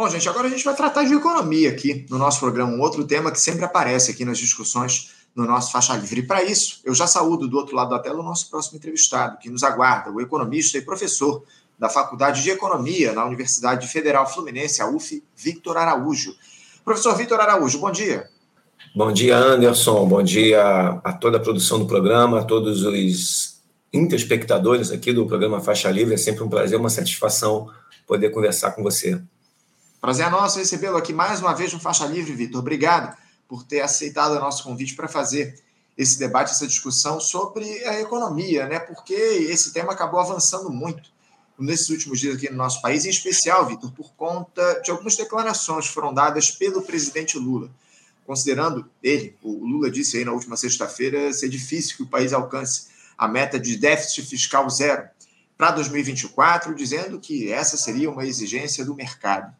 Bom, 0.00 0.08
gente, 0.08 0.26
agora 0.30 0.46
a 0.48 0.50
gente 0.50 0.64
vai 0.64 0.74
tratar 0.74 1.04
de 1.04 1.12
economia 1.12 1.68
aqui 1.68 2.06
no 2.08 2.16
nosso 2.16 2.40
programa, 2.40 2.72
um 2.72 2.80
outro 2.80 3.04
tema 3.04 3.30
que 3.30 3.38
sempre 3.38 3.66
aparece 3.66 4.10
aqui 4.10 4.24
nas 4.24 4.38
discussões 4.38 5.10
no 5.36 5.44
nosso 5.44 5.70
Faixa 5.70 5.94
Livre. 5.94 6.20
E 6.20 6.22
para 6.22 6.42
isso, 6.42 6.80
eu 6.86 6.94
já 6.94 7.06
saúdo 7.06 7.46
do 7.46 7.58
outro 7.58 7.76
lado 7.76 7.90
da 7.90 7.98
tela 7.98 8.18
o 8.18 8.22
nosso 8.22 8.48
próximo 8.48 8.78
entrevistado, 8.78 9.36
que 9.36 9.50
nos 9.50 9.62
aguarda, 9.62 10.10
o 10.10 10.18
economista 10.18 10.78
e 10.78 10.80
professor 10.80 11.44
da 11.78 11.90
Faculdade 11.90 12.42
de 12.42 12.48
Economia 12.48 13.12
na 13.12 13.26
Universidade 13.26 13.86
Federal 13.88 14.26
Fluminense, 14.26 14.80
a 14.80 14.88
UF, 14.88 15.22
Victor 15.36 15.76
Araújo. 15.76 16.34
Professor 16.82 17.14
Victor 17.14 17.38
Araújo, 17.38 17.78
bom 17.78 17.90
dia. 17.90 18.26
Bom 18.96 19.12
dia, 19.12 19.36
Anderson. 19.36 20.08
Bom 20.08 20.22
dia 20.22 20.98
a 21.04 21.12
toda 21.12 21.36
a 21.36 21.40
produção 21.40 21.78
do 21.78 21.84
programa, 21.84 22.40
a 22.40 22.44
todos 22.44 22.86
os 22.86 23.60
interespectadores 23.92 24.90
aqui 24.90 25.12
do 25.12 25.26
programa 25.26 25.60
Faixa 25.60 25.90
Livre. 25.90 26.14
É 26.14 26.16
sempre 26.16 26.42
um 26.42 26.48
prazer, 26.48 26.80
uma 26.80 26.88
satisfação 26.88 27.68
poder 28.06 28.30
conversar 28.30 28.70
com 28.70 28.82
você. 28.82 29.20
Prazer 30.00 30.26
é 30.26 30.30
nosso 30.30 30.58
recebê-lo 30.58 30.96
aqui 30.96 31.12
mais 31.12 31.40
uma 31.40 31.54
vez 31.54 31.74
no 31.74 31.78
Faixa 31.78 32.06
Livre, 32.06 32.32
Vitor. 32.32 32.60
Obrigado 32.60 33.14
por 33.46 33.62
ter 33.62 33.82
aceitado 33.82 34.32
o 34.32 34.40
nosso 34.40 34.64
convite 34.64 34.94
para 34.96 35.06
fazer 35.06 35.60
esse 35.96 36.18
debate, 36.18 36.52
essa 36.52 36.66
discussão 36.66 37.20
sobre 37.20 37.84
a 37.84 38.00
economia, 38.00 38.66
né? 38.66 38.78
Porque 38.78 39.12
esse 39.12 39.74
tema 39.74 39.92
acabou 39.92 40.18
avançando 40.18 40.70
muito 40.70 41.10
nesses 41.58 41.90
últimos 41.90 42.18
dias 42.18 42.36
aqui 42.36 42.48
no 42.48 42.56
nosso 42.56 42.80
país, 42.80 43.04
em 43.04 43.10
especial, 43.10 43.66
Vitor, 43.66 43.92
por 43.92 44.10
conta 44.14 44.80
de 44.82 44.90
algumas 44.90 45.16
declarações 45.16 45.88
que 45.88 45.92
foram 45.92 46.14
dadas 46.14 46.50
pelo 46.50 46.80
presidente 46.80 47.38
Lula. 47.38 47.70
Considerando 48.26 48.88
ele, 49.02 49.36
o 49.42 49.52
Lula 49.52 49.90
disse 49.90 50.16
aí 50.16 50.24
na 50.24 50.32
última 50.32 50.56
sexta-feira, 50.56 51.30
ser 51.34 51.50
difícil 51.50 51.98
que 51.98 52.02
o 52.04 52.08
país 52.08 52.32
alcance 52.32 52.86
a 53.18 53.28
meta 53.28 53.60
de 53.60 53.76
déficit 53.76 54.22
fiscal 54.22 54.70
zero 54.70 55.06
para 55.58 55.72
2024, 55.72 56.74
dizendo 56.74 57.20
que 57.20 57.52
essa 57.52 57.76
seria 57.76 58.10
uma 58.10 58.24
exigência 58.24 58.82
do 58.82 58.94
mercado. 58.94 59.54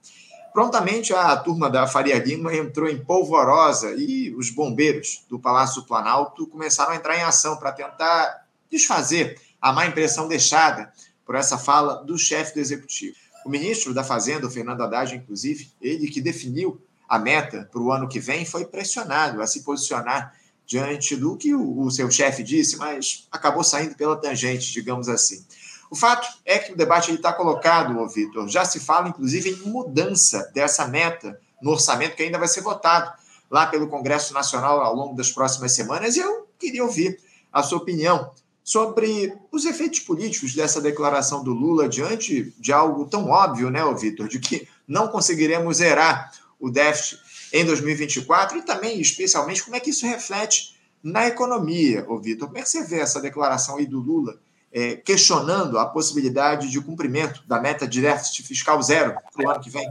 Prontamente, 0.52 1.14
a 1.14 1.36
turma 1.36 1.70
da 1.70 1.86
Faria 1.86 2.18
Lima 2.18 2.54
entrou 2.54 2.88
em 2.88 2.98
polvorosa 2.98 3.94
e 3.96 4.34
os 4.34 4.50
bombeiros 4.50 5.24
do 5.28 5.38
Palácio 5.38 5.84
Planalto 5.84 6.46
começaram 6.46 6.92
a 6.92 6.96
entrar 6.96 7.16
em 7.16 7.22
ação 7.22 7.56
para 7.56 7.70
tentar 7.70 8.46
desfazer 8.70 9.40
a 9.60 9.72
má 9.72 9.86
impressão 9.86 10.26
deixada 10.26 10.92
por 11.24 11.36
essa 11.36 11.56
fala 11.56 12.02
do 12.04 12.18
chefe 12.18 12.54
do 12.54 12.60
executivo. 12.60 13.16
O 13.44 13.48
ministro 13.48 13.94
da 13.94 14.02
Fazenda, 14.02 14.46
o 14.46 14.50
Fernando 14.50 14.82
Haddad, 14.82 15.14
inclusive, 15.14 15.70
ele 15.80 16.08
que 16.08 16.20
definiu 16.20 16.80
a 17.08 17.18
meta 17.18 17.68
para 17.70 17.80
o 17.80 17.92
ano 17.92 18.08
que 18.08 18.18
vem, 18.18 18.44
foi 18.44 18.64
pressionado 18.64 19.40
a 19.40 19.46
se 19.46 19.62
posicionar 19.62 20.34
diante 20.66 21.16
do 21.16 21.36
que 21.36 21.54
o 21.54 21.90
seu 21.90 22.10
chefe 22.10 22.42
disse, 22.42 22.76
mas 22.76 23.26
acabou 23.30 23.64
saindo 23.64 23.96
pela 23.96 24.16
tangente, 24.16 24.72
digamos 24.72 25.08
assim. 25.08 25.44
O 25.90 25.96
fato 25.96 26.28
é 26.44 26.56
que 26.56 26.72
o 26.72 26.76
debate 26.76 27.12
está 27.12 27.32
colocado, 27.32 28.06
Vitor. 28.08 28.48
Já 28.48 28.64
se 28.64 28.78
fala, 28.78 29.08
inclusive, 29.08 29.50
em 29.50 29.68
mudança 29.68 30.48
dessa 30.54 30.86
meta 30.86 31.38
no 31.60 31.72
orçamento 31.72 32.14
que 32.14 32.22
ainda 32.22 32.38
vai 32.38 32.46
ser 32.46 32.60
votado 32.60 33.12
lá 33.50 33.66
pelo 33.66 33.88
Congresso 33.88 34.32
Nacional 34.32 34.80
ao 34.80 34.94
longo 34.94 35.16
das 35.16 35.32
próximas 35.32 35.72
semanas. 35.72 36.14
E 36.14 36.20
eu 36.20 36.48
queria 36.58 36.84
ouvir 36.84 37.18
a 37.52 37.60
sua 37.62 37.78
opinião 37.78 38.30
sobre 38.62 39.36
os 39.50 39.64
efeitos 39.64 39.98
políticos 39.98 40.54
dessa 40.54 40.80
declaração 40.80 41.42
do 41.42 41.52
Lula 41.52 41.88
diante 41.88 42.54
de 42.60 42.72
algo 42.72 43.06
tão 43.06 43.28
óbvio, 43.28 43.68
né, 43.68 43.80
Vitor, 43.98 44.28
de 44.28 44.38
que 44.38 44.68
não 44.86 45.08
conseguiremos 45.08 45.78
zerar 45.78 46.30
o 46.60 46.70
déficit 46.70 47.18
em 47.52 47.64
2024 47.64 48.58
e 48.58 48.62
também, 48.62 49.00
especialmente, 49.00 49.64
como 49.64 49.74
é 49.74 49.80
que 49.80 49.90
isso 49.90 50.06
reflete 50.06 50.78
na 51.02 51.26
economia, 51.26 52.06
Vitor. 52.22 52.46
Como 52.46 52.58
é 52.58 52.62
que 52.62 52.68
você 52.68 52.84
vê 52.84 53.00
essa 53.00 53.20
declaração 53.20 53.76
aí 53.76 53.86
do 53.86 53.98
Lula 53.98 54.38
é, 54.72 54.96
questionando 54.96 55.78
a 55.78 55.86
possibilidade 55.86 56.70
de 56.70 56.80
cumprimento 56.80 57.42
da 57.46 57.60
meta 57.60 57.86
de 57.86 58.00
déficit 58.00 58.42
fiscal 58.42 58.80
zero 58.82 59.14
para 59.34 59.46
o 59.46 59.50
ano 59.50 59.60
que 59.60 59.70
vem? 59.70 59.88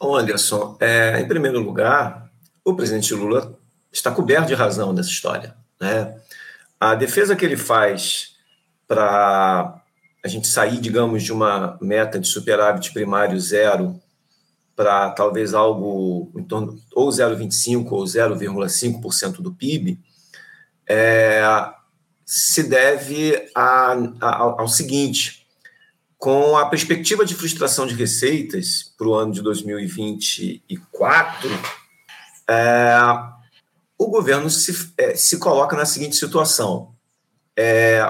Anderson, 0.00 0.76
é, 0.80 1.20
em 1.20 1.26
primeiro 1.26 1.60
lugar, 1.60 2.30
o 2.64 2.74
presidente 2.74 3.14
Lula 3.14 3.58
está 3.92 4.10
coberto 4.10 4.48
de 4.48 4.54
razão 4.54 4.92
nessa 4.92 5.08
história. 5.08 5.56
Né? 5.80 6.20
A 6.80 6.94
defesa 6.94 7.34
que 7.34 7.44
ele 7.44 7.56
faz 7.56 8.36
para 8.86 9.80
a 10.24 10.28
gente 10.28 10.46
sair, 10.46 10.80
digamos, 10.80 11.22
de 11.22 11.32
uma 11.32 11.78
meta 11.80 12.18
de 12.18 12.26
superávit 12.28 12.92
primário 12.92 13.38
zero 13.40 14.00
para 14.74 15.10
talvez 15.10 15.54
algo 15.54 16.32
em 16.36 16.42
torno 16.42 16.78
ou 16.94 17.08
0,25% 17.08 17.92
ou 17.92 18.04
0,5% 18.04 19.40
do 19.40 19.52
PIB, 19.52 20.00
é, 20.86 21.42
se 22.24 22.62
deve 22.62 23.50
a, 23.54 23.94
a, 24.20 24.60
ao 24.60 24.68
seguinte: 24.68 25.46
com 26.16 26.56
a 26.56 26.66
perspectiva 26.66 27.24
de 27.24 27.34
frustração 27.34 27.86
de 27.86 27.94
receitas 27.94 28.94
para 28.96 29.06
o 29.06 29.14
ano 29.14 29.32
de 29.32 29.42
2024, 29.42 31.50
é, 32.48 32.96
o 33.98 34.08
governo 34.08 34.48
se, 34.48 34.92
é, 34.96 35.14
se 35.14 35.38
coloca 35.38 35.76
na 35.76 35.84
seguinte 35.84 36.16
situação: 36.16 36.94
é, 37.56 38.02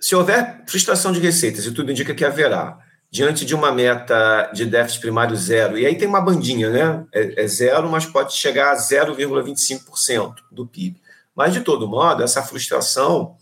se 0.00 0.14
houver 0.14 0.62
frustração 0.68 1.12
de 1.12 1.18
receitas, 1.18 1.66
e 1.66 1.72
tudo 1.72 1.90
indica 1.90 2.14
que 2.14 2.24
haverá, 2.24 2.78
diante 3.10 3.44
de 3.44 3.54
uma 3.54 3.72
meta 3.72 4.50
de 4.54 4.64
déficit 4.64 5.00
primário 5.00 5.36
zero, 5.36 5.78
e 5.78 5.86
aí 5.86 5.96
tem 5.96 6.06
uma 6.06 6.20
bandinha, 6.20 6.70
né? 6.70 7.04
É, 7.12 7.44
é 7.44 7.48
zero, 7.48 7.90
mas 7.90 8.06
pode 8.06 8.34
chegar 8.34 8.72
a 8.72 8.76
0,25% 8.76 10.34
do 10.52 10.66
PIB. 10.66 11.00
Mas, 11.34 11.52
de 11.52 11.60
todo 11.60 11.88
modo, 11.88 12.22
essa 12.22 12.42
frustração 12.42 13.36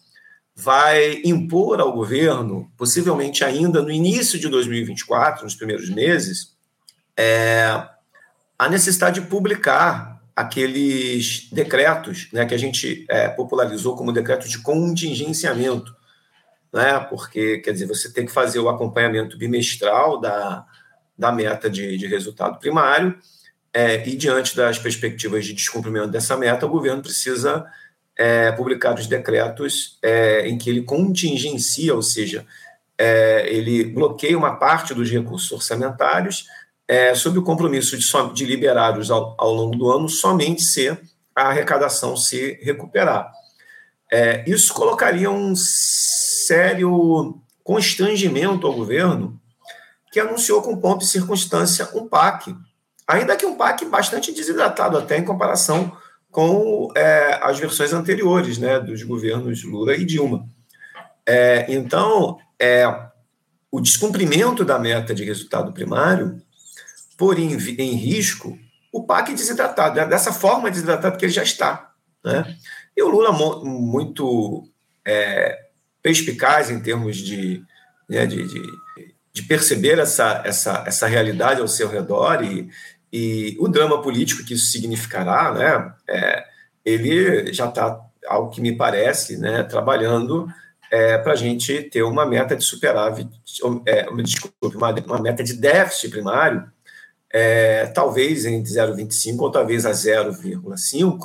vai 0.59 1.21
impor 1.23 1.81
ao 1.81 1.93
governo, 1.93 2.73
possivelmente 2.79 3.45
ainda 3.45 3.83
no 3.83 3.91
início 3.91 4.39
de 4.39 4.49
2024, 4.49 5.45
nos 5.45 5.55
primeiros 5.55 5.91
meses, 5.91 6.57
é, 7.15 7.87
a 8.59 8.69
necessidade 8.69 9.21
de 9.21 9.27
publicar 9.27 10.19
aqueles 10.35 11.51
decretos 11.53 12.29
né, 12.33 12.47
que 12.47 12.55
a 12.55 12.59
gente 12.59 13.05
é, 13.11 13.29
popularizou 13.29 13.95
como 13.97 14.13
decreto 14.13 14.49
de 14.49 14.59
contingenciamento, 14.59 15.95
né, 16.73 17.01
porque, 17.01 17.59
quer 17.59 17.73
dizer, 17.73 17.87
você 17.87 18.11
tem 18.11 18.25
que 18.25 18.33
fazer 18.33 18.59
o 18.59 18.71
acompanhamento 18.71 19.37
bimestral 19.37 20.19
da, 20.19 20.65
da 21.19 21.33
meta 21.33 21.69
de, 21.69 21.99
de 21.99 22.07
resultado 22.07 22.59
primário, 22.59 23.19
é, 23.75 24.09
e 24.09 24.17
diante 24.17 24.57
das 24.57 24.79
perspectivas 24.79 25.45
de 25.45 25.53
descumprimento 25.53 26.09
dessa 26.09 26.35
meta, 26.35 26.65
o 26.65 26.71
governo 26.71 27.03
precisa 27.03 27.67
é, 28.17 28.51
publicar 28.53 28.95
os 28.95 29.07
decretos 29.07 29.99
é, 30.03 30.49
em 30.49 30.57
que 30.57 30.71
ele 30.71 30.83
contingencia, 30.83 31.95
ou 31.95 32.03
seja, 32.03 32.47
é, 32.99 33.47
ele 33.53 33.85
bloqueia 33.85 34.39
uma 34.39 34.57
parte 34.57 34.95
dos 34.95 35.11
recursos 35.11 35.53
orçamentários 35.53 36.47
é, 36.89 37.15
sob 37.15 37.39
o 37.39 37.43
compromisso 37.43 37.97
de, 37.97 38.07
de 38.33 38.45
liberá-los 38.45 39.11
ao, 39.11 39.35
ao, 39.37 39.53
longo 39.53 39.77
do 39.77 39.91
ano 39.91 40.09
somente 40.09 40.63
se 40.63 40.89
a 41.35 41.49
arrecadação 41.49 42.17
se 42.17 42.59
recuperar. 42.63 43.31
É, 44.11 44.45
isso 44.49 44.73
colocaria 44.73 45.31
um 45.31 45.55
sério 45.57 47.39
constrangimento 47.63 48.67
ao 48.67 48.73
governo, 48.73 49.39
que 50.13 50.21
anunciou 50.21 50.63
com 50.63 50.77
pompa 50.77 51.03
e 51.03 51.07
circunstância 51.07 51.91
um 51.93 52.09
PAC, 52.09 52.57
ainda 53.07 53.37
que 53.37 53.45
um 53.45 53.57
PAC 53.57 53.85
bastante 53.85 54.33
desidratado 54.33 54.97
até 54.97 55.19
em 55.19 55.25
comparação 55.25 55.95
com 56.37 56.93
é, 56.95 57.41
as 57.43 57.59
versões 57.59 57.95
anteriores 57.95 58.59
né, 58.59 58.79
dos 58.79 59.03
governos 59.03 59.65
Lula 59.65 59.97
e 59.97 60.05
Dilma. 60.05 60.47
É, 61.25 61.65
então, 61.67 62.39
é, 62.61 62.85
o 63.73 63.81
descumprimento 63.81 64.63
da 64.63 64.79
meta 64.79 65.15
de 65.15 65.25
resultado 65.25 65.73
primário 65.73 66.39
por 67.17 67.39
em, 67.39 67.55
em 67.55 67.95
risco 67.95 68.59
o 68.93 69.05
PAC 69.05 69.33
desidratado, 69.33 69.97
né, 69.97 70.05
dessa 70.05 70.31
forma 70.31 70.71
desidratado 70.71 71.17
que 71.17 71.25
ele 71.25 71.33
já 71.33 71.43
está. 71.43 71.93
Né? 72.23 72.55
E 72.95 73.03
o 73.03 73.09
Lula, 73.09 73.33
muito 73.65 74.69
é, 75.07 75.59
perspicaz 76.03 76.71
em 76.71 76.81
termos 76.81 77.17
de, 77.17 77.65
né, 78.07 78.27
de, 78.27 78.47
de, 78.47 78.63
de, 79.33 79.43
perceber 79.45 79.99
essa, 79.99 80.43
essa, 80.45 80.85
essa 80.87 81.07
realidade 81.07 81.63
ao 81.63 81.69
seu 81.69 81.89
redor 81.89 82.45
e, 82.45 82.69
e 83.13 83.57
o 83.61 83.69
drama 83.69 84.03
político 84.03 84.45
que 84.45 84.55
isso 84.55 84.67
significará, 84.67 85.53
né, 85.53 85.93
é, 86.09 86.45
ele 86.85 87.53
já 87.53 87.69
está, 87.69 88.01
ao 88.27 88.51
que 88.51 88.61
me 88.61 88.77
parece, 88.77 89.39
né, 89.39 89.63
trabalhando 89.63 90.49
é, 90.91 91.19
para 91.19 91.33
a 91.33 91.37
gente 91.37 91.83
ter 91.85 92.03
uma 92.03 92.25
meta 92.27 92.57
de 92.57 92.65
superávit, 92.65 93.29
é, 93.87 94.07
desculpe, 94.23 94.77
uma, 94.77 94.93
uma 94.93 95.21
meta 95.21 95.43
de 95.43 95.55
déficit 95.55 96.11
primário, 96.11 96.65
é, 97.31 97.87
talvez 97.87 98.45
entre 98.47 98.73
0,25 98.73 99.41
ou 99.41 99.51
talvez 99.51 99.85
a 99.85 99.91
0,5, 99.91 101.19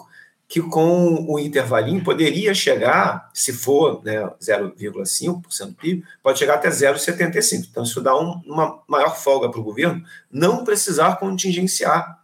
que 0.51 0.61
com 0.61 1.25
o 1.29 1.39
intervalinho 1.39 2.03
poderia 2.03 2.53
chegar, 2.53 3.29
se 3.33 3.53
for 3.53 4.03
né, 4.03 4.29
0,5% 4.41 5.67
do 5.67 5.73
PIB, 5.75 6.03
pode 6.21 6.39
chegar 6.39 6.55
até 6.55 6.67
0,75%. 6.67 7.67
Então, 7.71 7.83
isso 7.83 8.01
dá 8.01 8.13
um, 8.19 8.33
uma 8.45 8.83
maior 8.85 9.15
folga 9.15 9.49
para 9.49 9.61
o 9.61 9.63
governo 9.63 10.03
não 10.29 10.65
precisar 10.65 11.15
contingenciar. 11.15 12.19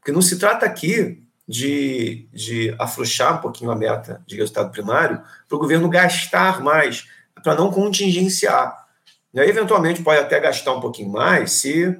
Porque 0.00 0.10
não 0.10 0.20
se 0.20 0.36
trata 0.36 0.66
aqui 0.66 1.22
de, 1.46 2.26
de 2.32 2.74
afrouxar 2.76 3.38
um 3.38 3.40
pouquinho 3.40 3.70
a 3.70 3.76
meta 3.76 4.20
de 4.26 4.34
resultado 4.34 4.72
primário 4.72 5.22
para 5.48 5.56
o 5.56 5.60
governo 5.60 5.88
gastar 5.88 6.60
mais, 6.60 7.06
para 7.40 7.54
não 7.54 7.70
contingenciar. 7.70 8.84
E 9.32 9.38
aí, 9.38 9.48
eventualmente, 9.48 10.02
pode 10.02 10.18
até 10.18 10.40
gastar 10.40 10.74
um 10.74 10.80
pouquinho 10.80 11.10
mais 11.10 11.52
se 11.52 11.96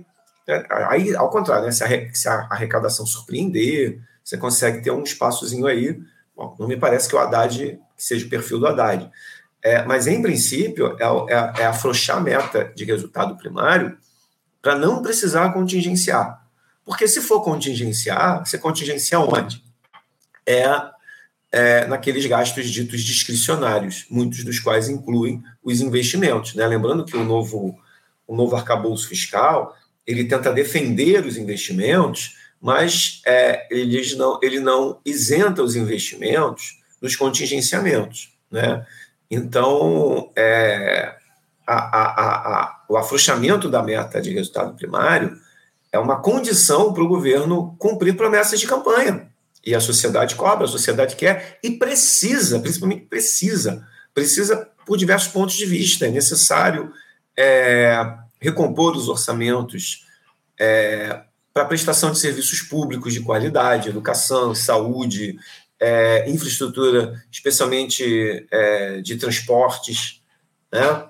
Né? 0.49 0.67
Aí, 0.89 1.15
ao 1.15 1.31
contrário, 1.31 1.67
né? 1.67 1.71
se 1.71 2.29
a 2.29 2.49
arrecadação 2.51 3.07
surpreender, 3.07 4.01
você 4.25 4.37
consegue 4.37 4.83
ter 4.83 4.91
um 4.91 5.03
espaçozinho 5.03 5.67
aí. 5.67 5.99
Bom, 6.37 6.57
não 6.59 6.69
me 6.69 6.77
parece 6.77 7.09
que 7.09 7.15
o 7.15 7.19
Haddad 7.19 7.79
seja 7.97 8.27
o 8.27 8.31
perfil 8.31 8.59
do 8.59 8.67
Haddad. 8.67 9.11
É, 9.63 9.85
mas, 9.85 10.07
em 10.07 10.23
princípio, 10.23 10.97
é, 10.99 11.35
é, 11.35 11.63
é 11.63 11.67
afrouxar 11.67 12.17
a 12.17 12.21
meta 12.21 12.73
de 12.75 12.85
resultado 12.85 13.37
primário 13.37 13.97
para 14.63 14.77
não 14.77 15.03
precisar 15.03 15.53
contingenciar. 15.53 16.41
Porque 16.85 17.07
se 17.07 17.21
for 17.21 17.43
contingenciar, 17.43 18.45
você 18.45 18.59
contingencia 18.59 19.21
onde? 19.21 19.63
É, 20.47 20.65
é, 21.53 21.87
naqueles 21.87 22.25
gastos 22.27 22.71
ditos 22.71 23.03
discricionários, 23.03 24.07
muitos 24.11 24.45
dos 24.45 24.59
quais 24.61 24.89
incluem 24.89 25.43
os 25.63 25.81
investimentos. 25.81 26.55
Né? 26.55 26.67
Lembrando 26.67 27.05
que 27.05 27.17
o 27.17 27.25
novo, 27.25 27.79
o 28.27 28.35
novo 28.35 28.57
arcabouço 28.57 29.09
fiscal 29.09 29.77
ele 30.07 30.25
tenta 30.25 30.53
defender 30.53 31.25
os 31.25 31.37
investimentos, 31.37 32.37
mas 32.61 33.23
é, 33.27 33.67
ele, 33.71 34.15
não, 34.17 34.39
ele 34.43 34.61
não 34.61 35.01
isenta 35.05 35.63
os 35.63 35.77
investimentos 35.77 36.79
dos 37.01 37.17
contingenciamentos. 37.17 38.33
Né? 38.51 38.85
Então, 39.31 40.31
é, 40.37 41.15
a, 41.67 41.75
a, 41.75 42.61
a, 42.61 42.85
o 42.89 42.97
afrouxamento 42.97 43.71
da 43.71 43.83
meta 43.83 44.21
de 44.21 44.33
resultado 44.33 44.75
primário 44.75 45.39
é 45.93 45.99
uma 45.99 46.21
condição 46.21 46.93
para 46.93 47.03
o 47.03 47.09
governo 47.09 47.75
cumprir 47.79 48.17
promessas 48.17 48.61
de 48.61 48.67
campanha. 48.67 49.29
E 49.65 49.75
a 49.75 49.81
sociedade 49.81 50.35
cobra, 50.35 50.65
a 50.65 50.69
sociedade 50.69 51.17
quer 51.17 51.59
e 51.63 51.73
precisa, 51.73 52.61
principalmente 52.61 53.07
precisa, 53.07 53.87
precisa 54.15 54.69
por 54.87 54.97
diversos 54.97 55.29
pontos 55.29 55.55
de 55.55 55.67
vista. 55.67 56.07
É 56.07 56.11
necessário 56.11 56.93
é, 57.37 57.95
recompor 58.41 58.97
os 58.97 59.09
orçamentos 59.09 60.07
é, 60.59 61.21
para 61.61 61.69
prestação 61.69 62.11
de 62.11 62.19
serviços 62.19 62.63
públicos 62.63 63.13
de 63.13 63.21
qualidade, 63.21 63.91
educação, 63.91 64.55
saúde, 64.55 65.39
é, 65.79 66.29
infraestrutura, 66.31 67.23
especialmente 67.31 68.47
é, 68.51 69.01
de 69.03 69.17
transportes, 69.17 70.23
né? 70.73 71.05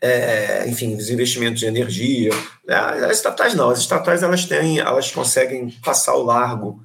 É, 0.00 0.68
enfim, 0.68 0.94
os 0.94 1.10
investimentos 1.10 1.60
de 1.60 1.66
energia. 1.66 2.30
Né? 2.66 2.74
As 2.76 3.18
estatais 3.18 3.54
não, 3.54 3.70
as 3.70 3.80
estatais 3.80 4.22
elas 4.22 4.44
têm, 4.44 4.78
elas 4.78 5.10
conseguem 5.10 5.70
passar 5.84 6.12
ao 6.12 6.22
largo, 6.22 6.82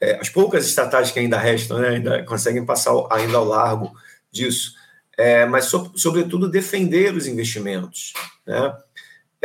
é, 0.00 0.18
as 0.20 0.28
poucas 0.28 0.66
estatais 0.66 1.10
que 1.10 1.18
ainda 1.18 1.38
restam, 1.38 1.78
né, 1.78 1.88
ainda 1.88 2.22
conseguem 2.24 2.64
passar 2.66 2.92
ainda 3.10 3.38
ao 3.38 3.44
largo 3.44 3.92
disso, 4.30 4.74
é, 5.16 5.46
mas 5.46 5.66
so, 5.66 5.90
sobretudo 5.96 6.50
defender 6.50 7.14
os 7.14 7.26
investimentos, 7.26 8.12
né? 8.46 8.76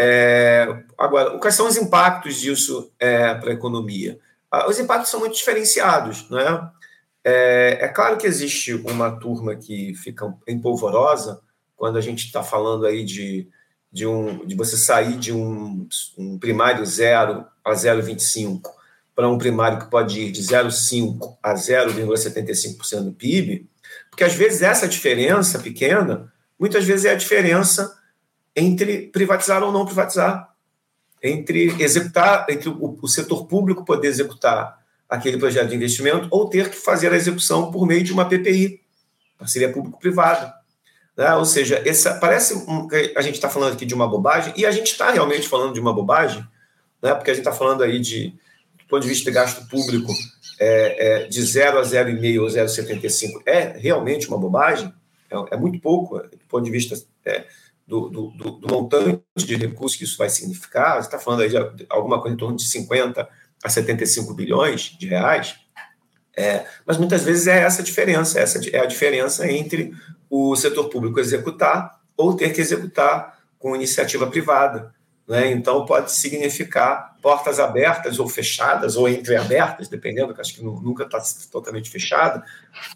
É, 0.03 0.83
agora, 0.97 1.37
quais 1.37 1.53
são 1.53 1.67
os 1.67 1.77
impactos 1.77 2.41
disso 2.41 2.91
é, 2.99 3.35
para 3.35 3.51
a 3.51 3.53
economia? 3.53 4.19
Ah, 4.49 4.67
os 4.67 4.79
impactos 4.79 5.11
são 5.11 5.19
muito 5.19 5.35
diferenciados, 5.35 6.27
né? 6.27 6.71
É, 7.23 7.77
é 7.81 7.87
claro 7.87 8.17
que 8.17 8.25
existe 8.25 8.73
uma 8.73 9.11
turma 9.11 9.55
que 9.55 9.93
fica 9.93 10.33
empolvorosa 10.47 11.39
quando 11.77 11.99
a 11.99 12.01
gente 12.01 12.25
está 12.25 12.41
falando 12.41 12.87
aí 12.87 13.05
de, 13.05 13.47
de, 13.91 14.07
um, 14.07 14.43
de 14.43 14.55
você 14.55 14.75
sair 14.75 15.19
de 15.19 15.31
um, 15.31 15.87
um 16.17 16.39
primário 16.39 16.83
0 16.83 17.45
a 17.63 17.71
0,25 17.71 18.71
para 19.13 19.29
um 19.29 19.37
primário 19.37 19.77
que 19.77 19.89
pode 19.91 20.19
ir 20.19 20.31
de 20.31 20.41
0,5 20.41 21.37
a 21.43 21.53
0,75% 21.53 23.03
do 23.03 23.11
PIB, 23.11 23.69
porque 24.09 24.23
às 24.23 24.33
vezes 24.33 24.63
essa 24.63 24.87
diferença 24.87 25.59
pequena, 25.59 26.33
muitas 26.59 26.85
vezes 26.85 27.05
é 27.05 27.11
a 27.11 27.15
diferença 27.15 28.00
entre 28.55 29.07
privatizar 29.07 29.63
ou 29.63 29.71
não 29.71 29.85
privatizar, 29.85 30.49
entre 31.23 31.75
executar, 31.81 32.45
entre 32.49 32.69
o, 32.69 32.97
o 33.01 33.07
setor 33.07 33.45
público 33.45 33.85
poder 33.85 34.07
executar 34.07 34.79
aquele 35.07 35.37
projeto 35.37 35.69
de 35.69 35.75
investimento 35.75 36.27
ou 36.31 36.49
ter 36.49 36.69
que 36.69 36.77
fazer 36.77 37.11
a 37.11 37.15
execução 37.15 37.71
por 37.71 37.85
meio 37.85 38.03
de 38.03 38.13
uma 38.13 38.25
PPI, 38.25 38.81
parceria 39.37 39.71
público-privada. 39.71 40.53
Né? 41.17 41.33
Ou 41.35 41.45
seja, 41.45 41.81
essa, 41.85 42.15
parece 42.15 42.53
um, 42.55 42.87
a 43.15 43.21
gente 43.21 43.35
está 43.35 43.49
falando 43.49 43.73
aqui 43.73 43.85
de 43.85 43.93
uma 43.93 44.07
bobagem, 44.07 44.53
e 44.55 44.65
a 44.65 44.71
gente 44.71 44.91
está 44.91 45.11
realmente 45.11 45.47
falando 45.47 45.73
de 45.73 45.79
uma 45.79 45.93
bobagem, 45.93 46.45
né? 47.01 47.13
porque 47.13 47.31
a 47.31 47.33
gente 47.33 47.45
está 47.45 47.51
falando 47.51 47.83
aí 47.83 47.99
de, 47.99 48.29
do 48.79 48.85
ponto 48.87 49.01
de 49.01 49.09
vista 49.09 49.25
de 49.25 49.35
gasto 49.35 49.67
público, 49.67 50.13
é, 50.59 51.23
é, 51.23 51.27
de 51.27 51.41
0 51.41 51.79
a 51.79 51.81
0,5 51.81 52.39
ou 52.39 52.47
0,75 52.47 53.41
é 53.47 53.77
realmente 53.77 54.27
uma 54.27 54.37
bobagem, 54.37 54.93
é, 55.29 55.55
é, 55.55 55.57
muito 55.57 55.79
pouco 55.79 56.19
do 56.19 56.45
ponto 56.47 56.63
de 56.63 56.71
vista 56.71 56.95
é, 57.25 57.45
do, 57.87 58.09
do, 58.09 58.31
do, 58.31 58.67
montante 58.67 59.21
de 59.35 59.55
recursos 59.55 59.97
que 59.97 60.03
isso 60.03 60.17
vai 60.17 60.29
significar. 60.29 60.95
Você 60.95 61.07
está 61.07 61.19
falando 61.19 61.41
aí 61.41 61.49
de 61.49 61.85
alguma 61.89 62.21
coisa 62.21 62.33
em 62.33 62.37
torno 62.37 62.55
de 62.55 62.67
50 62.67 63.27
a 63.63 63.69
75 63.69 64.33
bilhões 64.33 64.95
de 64.97 65.07
reais, 65.07 65.55
é, 66.35 66.65
mas 66.85 66.97
muitas 66.97 67.23
vezes 67.23 67.47
é 67.47 67.61
essa 67.61 67.81
a 67.81 67.85
diferença, 67.85 68.39
essa 68.39 68.59
é 68.69 68.79
a 68.79 68.85
diferença 68.85 69.49
entre 69.51 69.93
o 70.29 70.55
setor 70.55 70.89
público 70.89 71.19
executar 71.19 71.99
ou 72.15 72.35
ter 72.35 72.51
que 72.53 72.61
executar 72.61 73.39
com 73.59 73.75
iniciativa 73.75 74.25
privada. 74.27 74.93
Né? 75.27 75.51
Então, 75.51 75.85
pode 75.85 76.11
significar 76.11 77.15
portas 77.21 77.59
abertas 77.59 78.19
ou 78.19 78.27
fechadas, 78.27 78.95
ou 78.95 79.07
entreabertas, 79.07 79.87
dependendo, 79.87 80.33
que 80.33 80.41
acho 80.41 80.53
que 80.55 80.63
nunca 80.63 81.03
está 81.03 81.21
totalmente 81.51 81.89
fechada, 81.89 82.43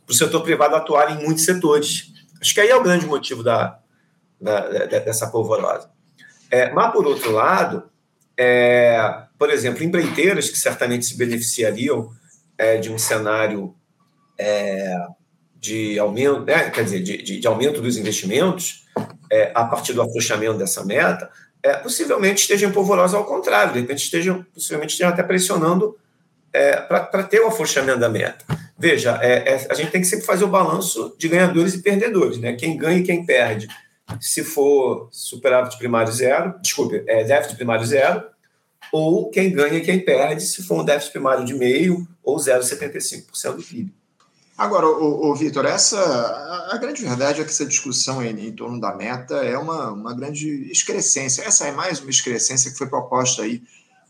para 0.05 0.11
o 0.11 0.13
setor 0.13 0.41
privado 0.41 0.75
atuar 0.75 1.11
em 1.11 1.23
muitos 1.23 1.45
setores. 1.45 2.11
Acho 2.41 2.53
que 2.53 2.61
aí 2.61 2.69
é 2.69 2.75
o 2.75 2.83
grande 2.83 3.05
motivo 3.05 3.43
da, 3.43 3.79
da 4.39 4.85
dessa 4.85 5.27
polvorosa. 5.27 5.89
É, 6.51 6.71
mas, 6.71 6.91
por 6.91 7.05
outro 7.05 7.31
lado, 7.31 7.83
é, 8.37 9.23
por 9.37 9.49
exemplo, 9.49 9.83
empreiteiras 9.83 10.49
que 10.49 10.57
certamente 10.57 11.05
se 11.05 11.17
beneficiariam 11.17 12.11
é, 12.57 12.77
de 12.77 12.91
um 12.91 12.97
cenário 12.97 13.75
é, 14.37 14.97
de 15.55 15.97
aumento, 15.97 16.41
né, 16.41 16.69
quer 16.69 16.83
dizer, 16.83 17.01
de, 17.01 17.17
de, 17.21 17.39
de, 17.39 17.47
aumento 17.47 17.81
dos 17.81 17.97
investimentos 17.97 18.85
é, 19.31 19.51
a 19.55 19.65
partir 19.65 19.93
do 19.93 20.01
afrouxamento 20.01 20.57
dessa 20.57 20.85
meta, 20.85 21.29
é, 21.63 21.73
possivelmente 21.73 22.41
estejam 22.41 22.71
polvorosas 22.71 23.15
ao 23.15 23.25
contrário, 23.25 23.73
de 23.73 23.81
repente 23.81 24.03
estejam, 24.03 24.45
possivelmente 24.53 24.93
estejam 24.93 25.11
até 25.11 25.23
pressionando 25.23 25.97
para 26.87 27.23
ter 27.23 27.41
o 27.41 27.47
afrouxamento 27.47 27.99
da 27.99 28.07
meta. 28.07 28.45
Veja, 28.79 29.19
a 29.69 29.73
gente 29.73 29.91
tem 29.91 29.99
que 29.99 30.07
sempre 30.07 30.25
fazer 30.25 30.45
o 30.45 30.47
balanço 30.47 31.13
de 31.19 31.27
ganhadores 31.27 31.73
e 31.73 31.81
perdedores, 31.81 32.37
né? 32.37 32.53
Quem 32.53 32.77
ganha 32.77 32.99
e 32.99 33.03
quem 33.03 33.25
perde. 33.25 33.67
Se 34.19 34.43
for 34.43 35.09
superávit 35.11 35.77
primário 35.77 36.11
zero, 36.11 36.55
desculpe, 36.61 37.03
é 37.07 37.23
déficit 37.23 37.55
primário 37.55 37.85
zero, 37.85 38.23
ou 38.91 39.29
quem 39.29 39.51
ganha 39.51 39.77
e 39.77 39.81
quem 39.81 39.99
perde 39.99 40.43
se 40.43 40.63
for 40.63 40.81
um 40.81 40.85
déficit 40.85 41.11
primário 41.11 41.43
de 41.43 41.53
meio 41.53 42.07
ou 42.23 42.37
0,75% 42.37 43.55
do 43.55 43.63
PIB. 43.63 43.93
Agora, 44.57 44.87
o, 44.87 45.31
o 45.31 45.35
Vitor, 45.35 45.65
essa 45.65 45.99
a, 46.71 46.77
grande 46.77 47.01
verdade 47.01 47.41
é 47.41 47.43
que 47.43 47.49
essa 47.49 47.65
discussão 47.65 48.23
em, 48.23 48.47
em, 48.47 48.53
torno 48.53 48.79
da 48.79 48.95
meta 48.95 49.35
é 49.35 49.57
uma, 49.57 49.91
uma 49.91 50.13
grande 50.13 50.71
excrescência. 50.71 51.43
Essa 51.43 51.67
é 51.67 51.71
mais 51.71 51.99
uma 51.99 52.09
excrescência 52.09 52.71
que 52.71 52.77
foi 52.77 52.87
proposta 52.87 53.41
aí 53.41 53.61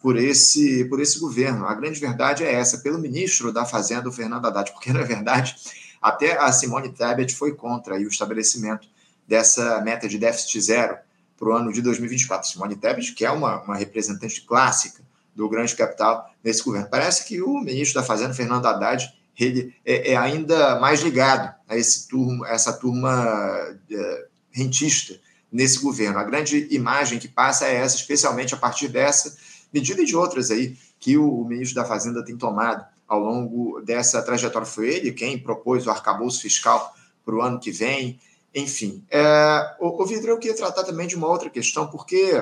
por 0.04 0.18
esse, 0.18 0.86
por 0.86 1.02
esse 1.02 1.18
governo. 1.20 1.66
A 1.66 1.74
grande 1.74 2.00
verdade 2.00 2.44
é 2.44 2.54
essa, 2.54 2.78
pelo 2.78 3.00
ministro 3.00 3.52
da 3.52 3.66
Fazenda, 3.66 4.08
o 4.08 4.12
Fernando 4.12 4.46
Haddad, 4.46 4.72
porque, 4.72 4.94
na 4.94 5.02
verdade, 5.02 5.56
até 6.00 6.38
a 6.38 6.52
Simone 6.52 6.90
Tebet 6.90 7.34
foi 7.34 7.56
contra 7.56 7.96
aí, 7.96 8.06
o 8.06 8.10
estabelecimento 8.10 8.88
dessa 9.28 9.82
meta 9.82 10.08
de 10.08 10.18
déficit 10.18 10.62
zero 10.62 10.98
para 11.38 11.50
o 11.50 11.54
ano 11.54 11.72
de 11.72 11.82
2024. 11.82 12.50
Simone 12.50 12.76
Tebet, 12.76 13.14
que 13.14 13.26
é 13.26 13.32
uma, 13.32 13.62
uma 13.62 13.76
representante 13.76 14.42
clássica 14.42 15.04
do 15.36 15.50
grande 15.50 15.76
capital 15.76 16.32
nesse 16.44 16.64
governo. 16.64 16.88
Parece 16.90 17.26
que 17.26 17.42
o 17.42 17.60
ministro 17.60 18.00
da 18.00 18.08
Fazenda, 18.08 18.34
Fernando 18.34 18.66
Haddad, 18.66 19.14
ele 19.38 19.76
é, 19.86 20.14
é 20.14 20.16
ainda 20.16 20.80
mais 20.80 21.02
ligado 21.02 21.54
a 21.68 21.76
esse 21.76 22.08
turma, 22.08 22.48
essa 22.48 22.72
turma 22.72 23.78
é, 23.92 24.26
rentista 24.52 25.20
nesse 25.52 25.80
governo. 25.80 26.20
A 26.20 26.24
grande 26.24 26.68
imagem 26.72 27.20
que 27.20 27.28
passa 27.28 27.66
é 27.66 27.76
essa, 27.76 27.98
especialmente 27.98 28.54
a 28.54 28.58
partir 28.58 28.88
dessa 28.88 29.36
medida 29.74 30.02
e 30.02 30.06
de 30.06 30.16
outras 30.16 30.52
aí 30.52 30.78
que 31.00 31.18
o, 31.18 31.42
o 31.42 31.46
ministro 31.46 31.76
da 31.76 31.86
Fazenda 31.86 32.24
tem 32.24 32.38
tomado 32.38 32.86
ao 33.08 33.20
longo 33.20 33.82
dessa 33.82 34.22
trajetória. 34.22 34.66
Foi 34.66 34.88
ele 34.88 35.12
quem 35.12 35.38
propôs 35.38 35.86
o 35.86 35.92
arcabouço 35.92 36.42
fiscal 36.42 36.96
para 37.26 37.36
o 37.36 37.42
ano 37.42 37.60
que 37.60 37.72
vem, 37.72 38.20
enfim, 38.56 39.04
é, 39.12 39.76
o, 39.82 40.02
o 40.02 40.06
Vidro, 40.06 40.32
eu 40.32 40.40
queria 40.40 40.56
tratar 40.56 40.86
também 40.86 41.08
de 41.08 41.16
uma 41.18 41.28
outra 41.28 41.50
questão, 41.50 41.88
porque 41.88 42.42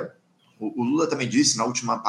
o, 0.59 0.81
o, 0.81 0.83
Lula 0.83 1.07
também 1.07 1.27
disse 1.27 1.57
na 1.57 1.65
última, 1.65 2.03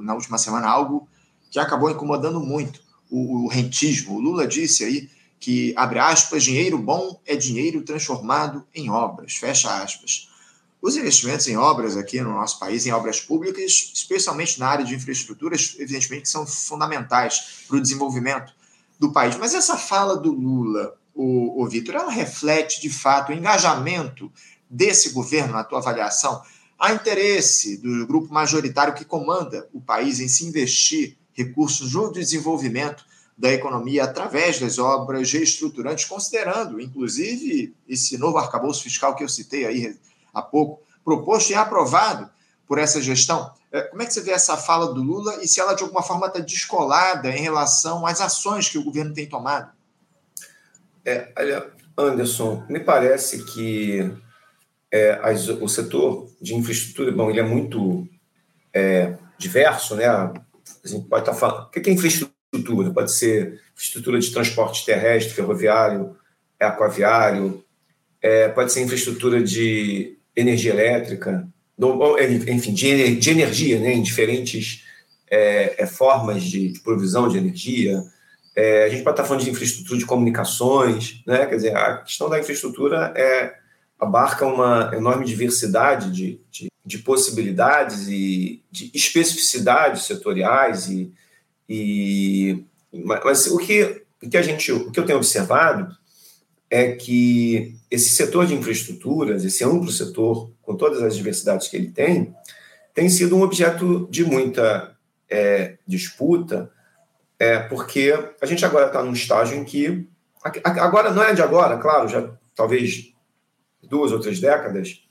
na 0.00 0.14
última 0.14 0.38
semana 0.38 0.66
algo 0.66 1.06
que 1.50 1.58
acabou 1.58 1.90
incomodando 1.90 2.40
muito 2.40 2.80
o, 3.10 3.44
o 3.44 3.48
rentismo. 3.48 4.14
O 4.14 4.20
Lula 4.20 4.46
disse 4.46 4.82
aí 4.82 5.10
que, 5.38 5.74
abre 5.76 5.98
aspas, 5.98 6.42
dinheiro 6.42 6.78
bom 6.78 7.20
é 7.26 7.36
dinheiro 7.36 7.82
transformado 7.82 8.66
em 8.74 8.88
obras, 8.88 9.34
fecha 9.34 9.82
aspas. 9.82 10.30
Os 10.80 10.96
investimentos 10.96 11.46
em 11.46 11.58
obras 11.58 11.98
aqui 11.98 12.18
no 12.22 12.32
nosso 12.32 12.58
país, 12.58 12.86
em 12.86 12.92
obras 12.92 13.20
públicas, 13.20 13.92
especialmente 13.92 14.58
na 14.58 14.68
área 14.68 14.84
de 14.86 14.94
infraestruturas, 14.94 15.76
evidentemente 15.78 16.30
são 16.30 16.46
fundamentais 16.46 17.64
para 17.68 17.76
o 17.76 17.80
desenvolvimento 17.80 18.54
do 18.98 19.12
país. 19.12 19.36
Mas 19.36 19.52
essa 19.52 19.76
fala 19.76 20.16
do 20.16 20.32
Lula 20.32 20.94
o, 21.22 21.62
o 21.62 21.68
Vitor, 21.68 21.94
ela 21.94 22.10
reflete 22.10 22.80
de 22.80 22.90
fato 22.90 23.30
o 23.30 23.34
engajamento 23.34 24.32
desse 24.68 25.10
governo, 25.10 25.52
na 25.52 25.64
tua 25.64 25.78
avaliação, 25.78 26.42
Há 26.80 26.94
interesse 26.94 27.76
do 27.76 28.06
grupo 28.06 28.32
majoritário 28.32 28.94
que 28.94 29.04
comanda 29.04 29.68
o 29.70 29.82
país 29.82 30.18
em 30.18 30.28
se 30.28 30.46
investir 30.46 31.18
recursos 31.34 31.92
no 31.92 32.10
desenvolvimento 32.10 33.04
da 33.36 33.52
economia 33.52 34.04
através 34.04 34.58
das 34.58 34.78
obras 34.78 35.30
reestruturantes, 35.30 36.06
considerando, 36.06 36.80
inclusive, 36.80 37.76
esse 37.86 38.16
novo 38.16 38.38
arcabouço 38.38 38.82
fiscal 38.82 39.14
que 39.14 39.22
eu 39.22 39.28
citei 39.28 39.66
aí 39.66 39.94
há 40.32 40.40
pouco, 40.40 40.82
proposto 41.04 41.50
e 41.50 41.54
aprovado 41.54 42.30
por 42.66 42.78
essa 42.78 43.02
gestão. 43.02 43.52
É, 43.70 43.82
como 43.82 44.00
é 44.00 44.06
que 44.06 44.14
você 44.14 44.22
vê 44.22 44.30
essa 44.30 44.56
fala 44.56 44.94
do 44.94 45.02
Lula 45.02 45.44
e 45.44 45.48
se 45.48 45.60
ela, 45.60 45.74
de 45.74 45.82
alguma 45.82 46.02
forma, 46.02 46.28
está 46.28 46.38
descolada 46.38 47.28
em 47.28 47.42
relação 47.42 48.06
às 48.06 48.22
ações 48.22 48.70
que 48.70 48.78
o 48.78 48.84
governo 48.84 49.12
tem 49.12 49.28
tomado? 49.28 49.70
É, 51.04 51.32
olha, 51.38 51.66
Anderson, 51.96 52.64
me 52.68 52.80
parece 52.80 53.44
que 53.44 54.12
é, 54.90 55.18
as, 55.22 55.48
o 55.48 55.68
setor 55.68 56.28
de 56.40 56.54
infraestrutura, 56.54 57.12
bom, 57.12 57.30
ele 57.30 57.40
é 57.40 57.44
muito 57.44 58.08
é, 58.72 59.14
diverso, 59.38 59.94
né? 59.96 60.06
A 60.06 60.32
gente 60.84 61.06
pode 61.08 61.22
estar 61.22 61.32
tá 61.32 61.38
falando. 61.38 61.66
O 61.66 61.70
que 61.70 61.88
é 61.88 61.92
infraestrutura? 61.92 62.90
Pode 62.92 63.12
ser 63.12 63.60
infraestrutura 63.72 64.18
de 64.18 64.30
transporte 64.32 64.84
terrestre, 64.84 65.34
ferroviário, 65.34 66.16
aquaviário, 66.58 67.64
é, 68.20 68.48
pode 68.48 68.72
ser 68.72 68.82
infraestrutura 68.82 69.42
de 69.42 70.18
energia 70.36 70.72
elétrica, 70.72 71.48
enfim, 72.48 72.74
de, 72.74 73.16
de 73.16 73.30
energia, 73.30 73.80
né? 73.80 73.94
Em 73.94 74.02
diferentes 74.02 74.84
é, 75.30 75.82
é, 75.82 75.86
formas 75.86 76.42
de, 76.42 76.72
de, 76.72 76.80
provisão 76.80 77.28
de 77.28 77.38
energia. 77.38 78.02
É, 78.54 78.84
a 78.84 78.88
gente 78.88 79.02
pode 79.02 79.14
estar 79.14 79.24
falando 79.24 79.44
de 79.44 79.50
infraestrutura 79.50 79.98
de 79.98 80.06
comunicações, 80.06 81.22
né? 81.26 81.46
Quer 81.46 81.56
dizer, 81.56 81.76
a 81.76 81.98
questão 81.98 82.28
da 82.28 82.38
infraestrutura 82.38 83.12
é 83.16 83.54
abarca 83.98 84.46
uma 84.46 84.90
enorme 84.94 85.26
diversidade 85.26 86.10
de, 86.10 86.40
de, 86.50 86.68
de 86.84 86.98
possibilidades 86.98 88.08
e 88.08 88.62
de 88.70 88.90
especificidades 88.94 90.04
setoriais 90.04 90.88
e, 90.88 91.12
e 91.68 92.64
mas 92.92 93.46
o 93.46 93.58
que, 93.58 94.02
o 94.22 94.28
que 94.28 94.36
a 94.36 94.42
gente 94.42 94.72
o 94.72 94.90
que 94.90 94.98
eu 94.98 95.04
tenho 95.04 95.18
observado 95.18 95.94
é 96.70 96.92
que 96.92 97.76
esse 97.90 98.10
setor 98.10 98.46
de 98.46 98.54
infraestruturas, 98.54 99.44
esse 99.44 99.64
amplo 99.64 99.90
setor, 99.90 100.50
com 100.62 100.76
todas 100.76 101.02
as 101.02 101.16
diversidades 101.16 101.68
que 101.68 101.76
ele 101.76 101.90
tem, 101.90 102.32
tem 102.94 103.08
sido 103.08 103.36
um 103.36 103.42
objeto 103.42 104.08
de 104.10 104.24
muita 104.24 104.96
é, 105.28 105.78
disputa, 105.86 106.70
é, 107.40 107.58
porque 107.58 108.12
a 108.38 108.44
gente 108.44 108.66
agora 108.66 108.88
está 108.88 109.02
num 109.02 109.14
estágio 109.14 109.56
em 109.56 109.64
que. 109.64 110.06
Agora, 110.62 111.10
não 111.10 111.22
é 111.22 111.32
de 111.32 111.40
agora, 111.40 111.78
claro, 111.78 112.06
já 112.06 112.30
talvez 112.54 113.14
duas 113.82 114.12
ou 114.12 114.20
três 114.20 114.38
décadas, 114.40 115.02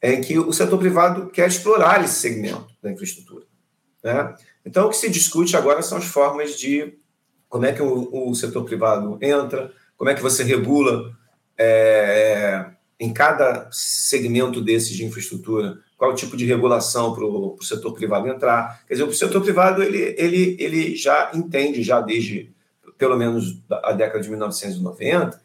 em 0.00 0.20
que 0.20 0.38
o 0.38 0.52
setor 0.52 0.78
privado 0.78 1.30
quer 1.30 1.48
explorar 1.48 2.02
esse 2.04 2.14
segmento 2.14 2.68
da 2.80 2.92
infraestrutura. 2.92 3.44
Né? 4.02 4.34
Então, 4.64 4.86
o 4.86 4.90
que 4.90 4.96
se 4.96 5.10
discute 5.10 5.56
agora 5.56 5.82
são 5.82 5.98
as 5.98 6.04
formas 6.04 6.56
de 6.56 6.96
como 7.48 7.66
é 7.66 7.72
que 7.72 7.82
o, 7.82 8.30
o 8.30 8.34
setor 8.34 8.64
privado 8.64 9.18
entra, 9.20 9.72
como 9.96 10.10
é 10.10 10.14
que 10.14 10.22
você 10.22 10.44
regula 10.44 11.12
é, 11.58 12.66
em 13.00 13.12
cada 13.12 13.68
segmento 13.72 14.60
desses 14.60 14.96
de 14.96 15.04
infraestrutura, 15.04 15.78
qual 16.04 16.14
tipo 16.14 16.36
de 16.36 16.44
regulação 16.44 17.14
para 17.14 17.24
o 17.24 17.56
setor 17.62 17.94
privado 17.94 18.28
entrar. 18.28 18.84
Quer 18.86 18.94
dizer, 18.94 19.04
o 19.04 19.12
setor 19.12 19.40
privado 19.40 19.82
ele, 19.82 20.14
ele, 20.18 20.56
ele 20.58 20.96
já 20.96 21.30
entende, 21.32 21.82
já 21.82 22.00
desde 22.00 22.52
pelo 22.98 23.16
menos 23.16 23.58
a 23.70 23.92
década 23.92 24.22
de 24.22 24.28
1990, 24.28 25.40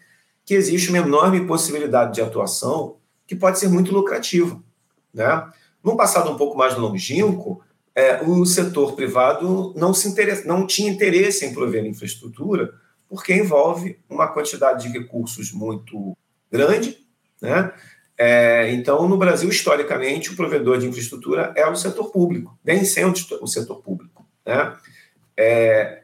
que 0.45 0.53
existe 0.53 0.89
uma 0.89 0.97
enorme 0.97 1.45
possibilidade 1.47 2.13
de 2.13 2.21
atuação 2.21 2.97
que 3.25 3.35
pode 3.35 3.57
ser 3.57 3.69
muito 3.69 3.93
lucrativa. 3.93 4.61
Né? 5.13 5.49
Num 5.83 5.95
passado 5.95 6.29
um 6.29 6.37
pouco 6.37 6.57
mais 6.57 6.75
longínquo, 6.77 7.61
é, 7.95 8.21
o 8.21 8.45
setor 8.45 8.93
privado 8.93 9.73
não, 9.75 9.93
se 9.93 10.07
interessa, 10.07 10.47
não 10.47 10.67
tinha 10.67 10.91
interesse 10.91 11.45
em 11.45 11.53
prover 11.53 11.85
infraestrutura, 11.85 12.73
porque 13.07 13.33
envolve 13.33 13.97
uma 14.09 14.27
quantidade 14.27 14.87
de 14.87 14.99
recursos 14.99 15.51
muito 15.51 16.15
grande. 16.51 16.97
Né? 17.41 17.71
É, 18.21 18.69
então, 18.73 19.07
no 19.07 19.17
Brasil, 19.17 19.47
historicamente, 19.47 20.29
o 20.29 20.35
provedor 20.35 20.77
de 20.77 20.85
infraestrutura 20.85 21.53
é 21.55 21.65
o 21.65 21.75
setor 21.75 22.11
público, 22.11 22.59
vem 22.61 22.83
sendo 22.83 23.17
o 23.39 23.47
setor 23.47 23.77
público. 23.77 24.27
Né? 24.45 24.75
É, 25.37 26.01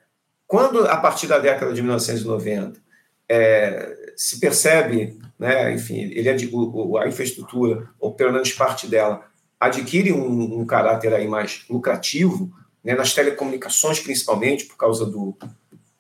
quando, 0.48 0.88
a 0.88 0.96
partir 0.96 1.28
da 1.28 1.40
década 1.40 1.74
de 1.74 1.82
1990, 1.82 2.80
é, 3.28 4.14
se 4.16 4.40
percebe, 4.40 5.20
né, 5.38 5.74
enfim, 5.74 6.04
ele 6.04 6.50
o, 6.54 6.98
a 6.98 7.06
infraestrutura, 7.06 7.90
ou 8.00 8.14
pelo 8.14 8.32
menos 8.32 8.54
parte 8.54 8.88
dela, 8.88 9.26
adquire 9.60 10.14
um, 10.14 10.62
um 10.62 10.66
caráter 10.66 11.14
aí 11.14 11.28
mais 11.28 11.66
lucrativo, 11.70 12.50
né, 12.82 12.96
nas 12.96 13.14
telecomunicações 13.14 14.00
principalmente, 14.00 14.64
por 14.64 14.78
causa 14.78 15.06
do, 15.06 15.38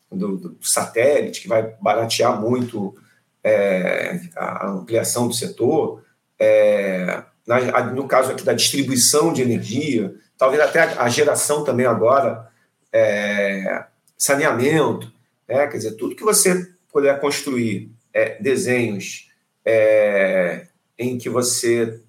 do, 0.09 0.37
do 0.37 0.57
satélite, 0.61 1.41
que 1.41 1.49
vai 1.49 1.75
baratear 1.81 2.39
muito 2.39 2.95
é, 3.43 4.21
a 4.33 4.69
ampliação 4.69 5.27
do 5.27 5.33
setor, 5.33 6.04
é, 6.39 7.23
na, 7.45 7.91
no 7.91 8.07
caso 8.07 8.31
aqui 8.31 8.43
da 8.43 8.53
distribuição 8.53 9.31
de 9.31 9.41
energia, 9.41 10.13
talvez 10.37 10.61
até 10.61 10.81
a, 10.81 11.07
geração 11.09 11.63
também 11.63 11.85
agora, 11.85 12.49
é, 12.91 13.85
saneamento, 14.17 15.11
né, 15.47 15.67
quer 15.67 15.77
dizer, 15.77 15.91
tudo 15.93 16.15
que 16.15 16.23
você 16.23 16.67
puder 16.91 17.19
construir 17.19 17.91
é, 18.13 18.41
desenhos 18.41 19.29
é, 19.63 20.67
em 20.97 21.17
que 21.17 21.29
você 21.29 22.01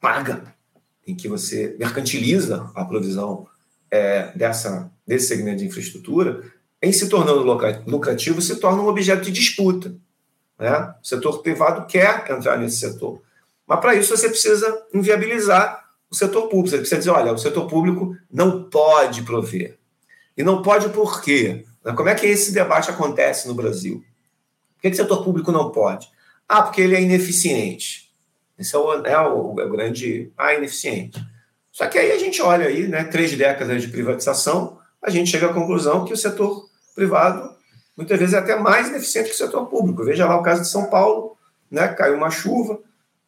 paga, 0.00 0.54
em 1.06 1.14
que 1.14 1.28
você 1.28 1.76
mercantiliza 1.78 2.70
a 2.74 2.84
provisão 2.84 3.46
é, 3.90 4.30
dessa, 4.34 4.90
desse 5.06 5.28
segmento 5.28 5.58
de 5.58 5.66
infraestrutura, 5.66 6.42
em 6.82 6.92
se 6.92 7.08
tornando 7.08 7.42
lucrativo, 7.86 8.40
se 8.40 8.56
torna 8.56 8.82
um 8.82 8.88
objeto 8.88 9.22
de 9.22 9.32
disputa. 9.32 9.94
Né? 10.58 10.94
O 11.02 11.06
setor 11.06 11.42
privado 11.42 11.86
quer 11.86 12.30
entrar 12.30 12.56
nesse 12.56 12.78
setor. 12.78 13.20
Mas 13.70 13.78
para 13.78 13.94
isso 13.94 14.16
você 14.16 14.28
precisa 14.28 14.84
inviabilizar 14.92 15.84
o 16.10 16.14
setor 16.16 16.48
público. 16.48 16.70
Você 16.70 16.78
precisa 16.78 16.98
dizer, 16.98 17.10
olha, 17.10 17.32
o 17.32 17.38
setor 17.38 17.68
público 17.68 18.16
não 18.28 18.68
pode 18.68 19.22
prover. 19.22 19.78
E 20.36 20.42
não 20.42 20.60
pode 20.60 20.88
por 20.88 21.22
quê? 21.22 21.64
Como 21.96 22.08
é 22.08 22.16
que 22.16 22.26
esse 22.26 22.50
debate 22.50 22.90
acontece 22.90 23.46
no 23.46 23.54
Brasil? 23.54 24.04
Por 24.74 24.82
que, 24.82 24.90
que 24.90 24.94
o 24.94 24.96
setor 24.96 25.22
público 25.22 25.52
não 25.52 25.70
pode? 25.70 26.10
Ah, 26.48 26.62
porque 26.62 26.80
ele 26.80 26.96
é 26.96 27.00
ineficiente. 27.00 28.10
Esse 28.58 28.74
é 28.74 28.78
o, 28.78 29.06
é 29.06 29.20
o, 29.28 29.52
o 29.52 29.70
grande. 29.70 30.32
Ah, 30.36 30.52
ineficiente. 30.52 31.24
Só 31.70 31.86
que 31.86 31.96
aí 31.96 32.10
a 32.10 32.18
gente 32.18 32.42
olha 32.42 32.66
aí, 32.66 32.88
né, 32.88 33.04
três 33.04 33.32
décadas 33.36 33.80
de 33.80 33.86
privatização, 33.86 34.80
a 35.00 35.10
gente 35.10 35.30
chega 35.30 35.46
à 35.46 35.54
conclusão 35.54 36.04
que 36.04 36.12
o 36.12 36.16
setor 36.16 36.68
privado 36.92 37.54
muitas 37.96 38.18
vezes 38.18 38.34
é 38.34 38.38
até 38.38 38.56
mais 38.56 38.88
ineficiente 38.88 39.28
que 39.28 39.34
o 39.36 39.38
setor 39.38 39.66
público. 39.66 40.04
Veja 40.04 40.26
lá 40.26 40.36
o 40.36 40.42
caso 40.42 40.62
de 40.62 40.68
São 40.68 40.90
Paulo, 40.90 41.36
né, 41.70 41.86
caiu 41.86 42.16
uma 42.16 42.30
chuva, 42.30 42.80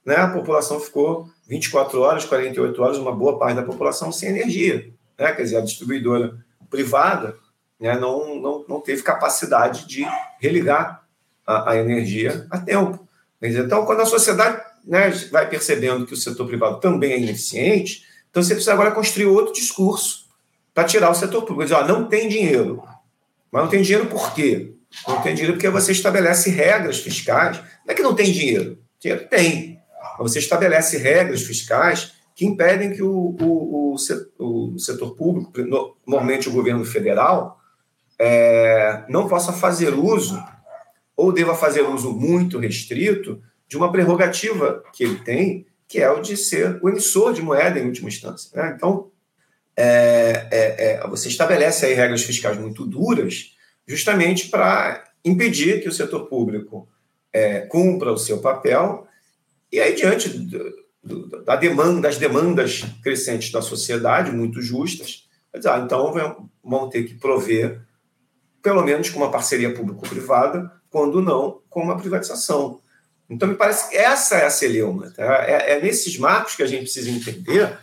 né, 0.04 0.16
a 0.16 0.28
população 0.28 0.80
ficou 0.80 1.28
24 1.48 2.00
horas, 2.00 2.24
48 2.24 2.82
horas, 2.82 2.98
uma 2.98 3.12
boa 3.12 3.38
parte 3.38 3.56
da 3.56 3.62
população 3.62 4.10
sem 4.10 4.30
energia. 4.30 4.90
Né, 5.18 5.32
quer 5.32 5.42
dizer, 5.42 5.56
a 5.58 5.60
distribuidora 5.62 6.36
privada 6.70 7.36
né, 7.78 7.98
não, 7.98 8.40
não, 8.40 8.64
não 8.68 8.80
teve 8.80 9.02
capacidade 9.02 9.86
de 9.86 10.04
religar 10.40 11.04
a, 11.46 11.72
a 11.72 11.76
energia 11.76 12.46
a 12.50 12.58
tempo. 12.58 13.06
Então, 13.40 13.84
quando 13.84 14.02
a 14.02 14.06
sociedade 14.06 14.62
né, 14.84 15.10
vai 15.30 15.48
percebendo 15.48 16.06
que 16.06 16.14
o 16.14 16.16
setor 16.16 16.46
privado 16.46 16.80
também 16.80 17.12
é 17.12 17.18
ineficiente, 17.18 18.04
então 18.30 18.42
você 18.42 18.54
precisa 18.54 18.72
agora 18.72 18.92
construir 18.92 19.26
outro 19.26 19.52
discurso 19.52 20.28
para 20.72 20.84
tirar 20.84 21.10
o 21.10 21.14
setor 21.14 21.42
público. 21.42 21.64
Dizer, 21.64 21.74
ó, 21.74 21.86
não 21.86 22.08
tem 22.08 22.28
dinheiro. 22.28 22.82
Mas 23.50 23.62
não 23.64 23.70
tem 23.70 23.82
dinheiro 23.82 24.06
por 24.06 24.32
quê? 24.32 24.72
Não 25.06 25.20
tem 25.20 25.34
dinheiro 25.34 25.54
porque 25.54 25.68
você 25.68 25.92
estabelece 25.92 26.50
regras 26.50 27.00
fiscais. 27.00 27.58
Não 27.58 27.92
é 27.92 27.94
que 27.94 28.02
não 28.02 28.14
tem 28.14 28.32
dinheiro. 28.32 28.78
Dinheiro 28.98 29.26
tem. 29.28 29.71
Você 30.18 30.38
estabelece 30.38 30.98
regras 30.98 31.42
fiscais 31.42 32.12
que 32.34 32.46
impedem 32.46 32.92
que 32.92 33.02
o, 33.02 33.36
o, 33.40 33.94
o, 34.38 34.74
o 34.74 34.78
setor 34.78 35.14
público, 35.14 35.52
normalmente 36.06 36.48
o 36.48 36.52
governo 36.52 36.84
federal, 36.84 37.60
é, 38.18 39.04
não 39.08 39.28
possa 39.28 39.52
fazer 39.52 39.94
uso 39.94 40.42
ou 41.16 41.32
deva 41.32 41.54
fazer 41.54 41.82
uso 41.82 42.12
muito 42.12 42.58
restrito 42.58 43.42
de 43.68 43.76
uma 43.76 43.90
prerrogativa 43.90 44.82
que 44.92 45.04
ele 45.04 45.16
tem, 45.16 45.66
que 45.88 46.00
é 46.00 46.10
o 46.10 46.20
de 46.20 46.36
ser 46.36 46.78
o 46.82 46.88
emissor 46.88 47.32
de 47.32 47.42
moeda 47.42 47.78
em 47.78 47.86
última 47.86 48.08
instância. 48.08 48.50
Né? 48.54 48.72
Então, 48.76 49.10
é, 49.76 50.48
é, 50.50 50.84
é, 50.84 51.08
você 51.08 51.28
estabelece 51.28 51.86
aí 51.86 51.94
regras 51.94 52.22
fiscais 52.22 52.58
muito 52.58 52.86
duras, 52.86 53.56
justamente 53.86 54.48
para 54.48 55.04
impedir 55.24 55.82
que 55.82 55.88
o 55.88 55.92
setor 55.92 56.26
público 56.26 56.88
é, 57.32 57.60
cumpra 57.60 58.12
o 58.12 58.18
seu 58.18 58.38
papel, 58.38 59.06
e 59.72 59.80
aí, 59.80 59.94
diante 59.94 60.28
do, 60.28 61.42
da 61.44 61.56
demanda, 61.56 62.02
das 62.02 62.18
demandas 62.18 62.84
crescentes 63.02 63.50
da 63.50 63.62
sociedade, 63.62 64.30
muito 64.30 64.60
justas, 64.60 65.28
ah, 65.66 65.78
então 65.84 66.12
vão 66.62 66.88
ter 66.88 67.04
que 67.04 67.14
prover, 67.14 67.80
pelo 68.62 68.82
menos 68.82 69.10
com 69.10 69.18
uma 69.18 69.30
parceria 69.30 69.74
público-privada, 69.74 70.70
quando 70.90 71.20
não 71.20 71.60
com 71.68 71.82
uma 71.82 71.96
privatização. 71.96 72.80
Então, 73.28 73.48
me 73.48 73.54
parece 73.54 73.88
que 73.88 73.96
essa 73.96 74.36
é 74.36 74.44
a 74.44 74.50
celeuma. 74.50 75.10
Tá? 75.10 75.44
É, 75.46 75.72
é 75.72 75.80
nesses 75.80 76.18
marcos 76.18 76.54
que 76.54 76.62
a 76.62 76.66
gente 76.66 76.82
precisa 76.82 77.10
entender 77.10 77.78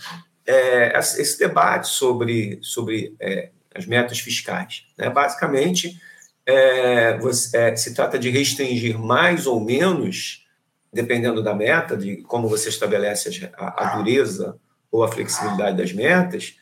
é, 0.46 0.98
esse 0.98 1.40
debate 1.40 1.88
sobre, 1.90 2.60
sobre 2.62 3.16
é, 3.20 3.50
as 3.74 3.86
metas 3.86 4.20
fiscais. 4.20 4.86
Né? 4.98 5.10
Basicamente, 5.10 6.00
é, 6.46 7.18
você, 7.18 7.58
é, 7.58 7.76
se 7.76 7.94
trata 7.94 8.18
de 8.18 8.30
restringir 8.30 8.98
mais 8.98 9.48
ou 9.48 9.60
menos, 9.60 10.46
dependendo 10.92 11.44
da 11.44 11.54
meta, 11.54 11.96
de 11.96 12.18
como 12.24 12.48
você 12.48 12.70
estabelece 12.70 13.50
a, 13.56 13.84
a 13.86 13.96
dureza 13.98 14.58
ou 14.92 15.04
a 15.04 15.08
flexibilidade 15.08 15.78
das 15.78 15.94
metas, 15.94 16.56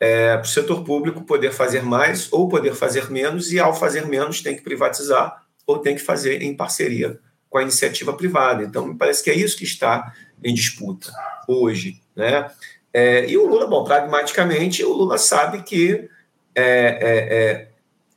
é, 0.00 0.36
para 0.36 0.44
o 0.44 0.48
setor 0.48 0.82
público 0.82 1.22
poder 1.22 1.52
fazer 1.52 1.82
mais 1.82 2.32
ou 2.32 2.48
poder 2.48 2.74
fazer 2.74 3.10
menos, 3.10 3.52
e 3.52 3.60
ao 3.60 3.74
fazer 3.74 4.06
menos 4.06 4.40
tem 4.40 4.56
que 4.56 4.62
privatizar 4.62 5.44
ou 5.66 5.78
tem 5.78 5.94
que 5.94 6.00
fazer 6.00 6.42
em 6.42 6.56
parceria 6.56 7.18
com 7.50 7.58
a 7.58 7.62
iniciativa 7.62 8.12
privada. 8.12 8.62
Então, 8.62 8.86
me 8.86 8.96
parece 8.96 9.22
que 9.22 9.30
é 9.30 9.34
isso 9.34 9.58
que 9.58 9.64
está 9.64 10.14
em 10.42 10.54
disputa 10.54 11.12
hoje. 11.46 12.00
Né? 12.14 12.50
É, 12.92 13.28
e 13.28 13.36
o 13.36 13.46
Lula, 13.46 13.66
bom, 13.66 13.84
pragmaticamente, 13.84 14.84
o 14.84 14.92
Lula 14.92 15.18
sabe 15.18 15.62
que. 15.62 16.08
É, 16.54 16.62
é, 16.62 17.68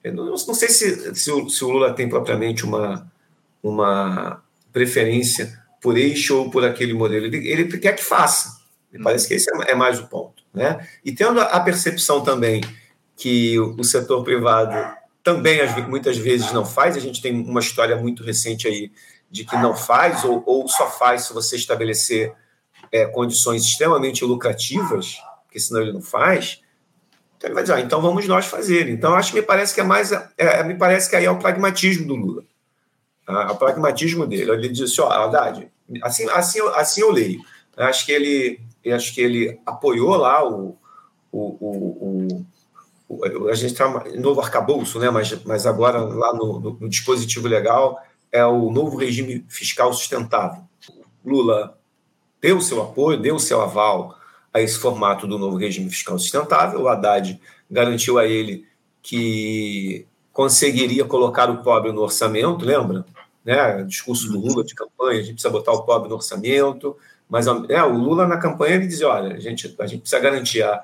é 0.04 0.12
não, 0.12 0.26
não, 0.26 0.38
sei 0.38 0.70
se, 0.70 1.16
se 1.16 1.32
o, 1.32 1.50
se, 1.50 1.64
o, 1.64 1.70
Lula 1.70 1.94
tem 1.94 2.10
propriamente 2.10 2.66
uma, 2.66 3.10
uma 3.62 4.44
preferência 4.74 5.58
por 5.80 5.98
eixo 5.98 6.38
ou 6.38 6.50
por 6.50 6.66
aquele 6.66 6.94
modelo. 6.94 7.26
Ele, 7.28 7.48
ele 7.48 7.78
quer 7.78 7.96
que 7.96 8.04
faça. 8.04 8.58
Me 8.92 8.98
uhum. 8.98 9.04
parece 9.04 9.28
que 9.28 9.36
esse 9.36 9.50
é, 9.50 9.72
é 9.72 9.76
mais 9.76 10.00
o 10.00 10.08
ponto. 10.08 10.44
Né? 10.54 10.86
E 11.06 11.12
tendo 11.12 11.40
a 11.40 11.60
percepção 11.60 12.22
também 12.22 12.62
que 13.16 13.60
o 13.60 13.84
setor 13.84 14.24
privado 14.24 14.76
também 15.24 15.60
muitas 15.88 16.18
vezes 16.18 16.52
não 16.52 16.66
faz, 16.66 16.98
a 16.98 17.00
gente 17.00 17.22
tem 17.22 17.34
uma 17.34 17.62
história 17.62 17.96
muito 17.96 18.24
recente 18.24 18.68
aí 18.68 18.92
de 19.32 19.46
que 19.46 19.56
não 19.56 19.76
faz 19.76 20.24
ou, 20.24 20.44
ou 20.46 20.68
só 20.68 20.90
faz 20.90 21.24
se 21.24 21.34
você 21.34 21.56
estabelecer 21.56 22.34
é, 22.92 23.06
condições 23.06 23.64
extremamente 23.64 24.24
lucrativas, 24.26 25.18
porque 25.46 25.60
senão 25.60 25.82
ele 25.82 25.94
não 25.94 26.02
faz, 26.02 26.62
então 27.38 27.48
ele 27.48 27.56
vai 27.56 27.64
dizer, 27.64 27.76
ah, 27.76 27.82
então 27.82 28.02
vamos 28.02 28.28
nós 28.28 28.46
fazer. 28.46 28.90
Então 28.90 29.16
acho 29.16 29.32
que 29.32 29.40
me 29.40 29.46
parece 29.46 29.74
que 29.74 29.82
é 29.82 29.84
mais, 29.84 30.12
é 30.38 30.64
me 30.64 30.76
parece 30.76 31.10
que 31.10 31.16
aí 31.16 31.26
é 31.26 31.32
o 31.32 31.40
pragmatismo 31.40 32.08
do 32.08 32.16
Lula, 32.16 32.44
tá? 33.26 33.52
o 33.52 33.58
pragmatismo 33.58 34.26
dele. 34.26 34.52
Ele 34.52 34.70
disse, 34.70 35.00
ó, 35.02 35.08
oh, 35.08 35.12
Haddad, 35.12 35.70
assim, 36.02 36.30
assim, 36.30 36.60
assim 36.76 37.02
eu 37.02 37.12
leio. 37.12 37.42
Acho 37.76 38.06
que 38.06 38.12
ele, 38.12 38.60
acho 38.86 39.14
que 39.14 39.22
ele 39.22 39.60
apoiou 39.66 40.16
lá 40.16 40.48
o, 40.48 40.78
o, 41.32 41.40
o, 41.40 42.28
o 42.28 42.46
a 43.50 43.54
gente 43.54 43.74
está 43.74 43.88
novo 44.16 44.42
arcabouço, 44.42 45.00
né? 45.00 45.10
Mas, 45.10 45.44
mas 45.44 45.66
agora 45.66 46.00
lá 46.00 46.34
no, 46.34 46.60
no, 46.60 46.78
no 46.80 46.90
dispositivo 46.90 47.48
legal 47.48 48.02
é 48.32 48.44
o 48.46 48.72
novo 48.72 48.98
regime 48.98 49.46
fiscal 49.48 49.94
sustentável. 49.94 50.64
Lula 51.24 51.78
deu 52.42 52.60
seu 52.60 52.82
apoio, 52.82 53.22
deu 53.22 53.38
seu 53.38 53.62
aval 53.62 54.18
a 54.54 54.62
esse 54.62 54.78
formato 54.78 55.28
do 55.28 55.38
novo 55.38 55.58
regime 55.58 55.90
fiscal 55.90 56.18
sustentável. 56.18 56.82
O 56.82 56.88
Haddad 56.88 57.40
garantiu 57.70 58.18
a 58.18 58.26
ele 58.26 58.68
que 59.02 60.08
conseguiria 60.34 61.06
colocar 61.06 61.50
o 61.50 61.62
pobre 61.62 61.92
no 61.92 62.02
orçamento, 62.02 62.66
lembra? 62.66 63.06
Né? 63.46 63.84
Discurso 63.84 64.28
do 64.28 64.40
Lula 64.40 64.64
de 64.64 64.74
campanha, 64.74 65.20
a 65.20 65.24
gente 65.24 65.34
precisa 65.34 65.52
botar 65.52 65.72
o 65.72 65.84
pobre 65.84 66.10
no 66.10 66.16
orçamento, 66.16 66.98
mas 67.30 67.46
é, 67.70 67.84
o 67.84 67.96
Lula 67.96 68.28
na 68.28 68.38
campanha 68.38 68.76
ele 68.76 68.88
dizia, 68.88 69.08
olha, 69.08 69.36
a 69.36 69.40
gente, 69.40 69.74
a 69.80 69.86
gente 69.86 70.02
precisa 70.02 70.20
garantir, 70.20 70.64
a, 70.64 70.84